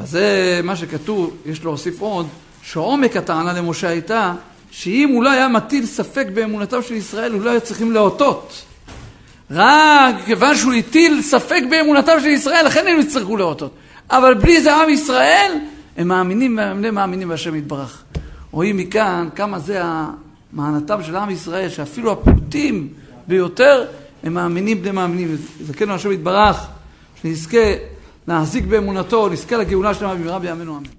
אז 0.00 0.10
זה 0.10 0.60
מה 0.64 0.76
שכתוב, 0.76 1.36
יש 1.46 1.64
להוסיף 1.64 2.00
עוד, 2.00 2.26
שעומק 2.62 3.16
הטענה 3.16 3.52
למשה 3.52 3.88
הייתה 3.88 4.34
שאם 4.70 5.08
הוא 5.08 5.24
לא 5.24 5.30
היה 5.30 5.48
מטיל 5.48 5.86
ספק 5.86 6.26
באמונתם 6.34 6.82
של 6.82 6.94
ישראל, 6.94 7.32
הוא 7.32 7.42
לא 7.42 7.50
היה 7.50 7.60
צריכים 7.60 7.92
להוטות. 7.92 8.62
רק 9.50 10.14
כיוון 10.26 10.56
שהוא 10.56 10.72
הטיל 10.72 11.22
ספק 11.22 11.62
באמונתם 11.70 12.20
של 12.20 12.26
ישראל, 12.28 12.66
לכן 12.66 12.86
הם 12.86 13.00
יצטרכו 13.00 13.36
להוטות. 13.36 13.72
אבל 14.10 14.34
בלי 14.34 14.62
זה 14.62 14.76
עם 14.76 14.88
ישראל, 14.88 15.52
הם 15.96 16.08
מאמינים, 16.08 16.58
הם 16.58 16.94
מאמינים 16.94 17.28
בהשם 17.28 17.54
יתברך. 17.54 18.04
רואים 18.50 18.76
מכאן 18.76 19.28
כמה 19.34 19.58
זה 19.58 19.82
מענתם 20.52 21.02
של 21.02 21.16
עם 21.16 21.30
ישראל, 21.30 21.68
שאפילו 21.68 22.12
הפעוטים 22.12 22.88
ביותר, 23.28 23.84
הם 24.22 24.34
מאמינים 24.34 24.82
בני 24.82 24.90
מאמינים. 24.90 25.36
זכנו 25.60 25.94
השם 25.94 26.12
יתברך, 26.12 26.66
שנזכה 27.22 27.72
להחזיק 28.28 28.64
באמונתו, 28.64 29.28
נזכה 29.28 29.56
לגאולה 29.56 29.94
שלמה 29.94 30.14
במהרה 30.14 30.38
בימינו 30.38 30.76
אמן. 30.76 30.97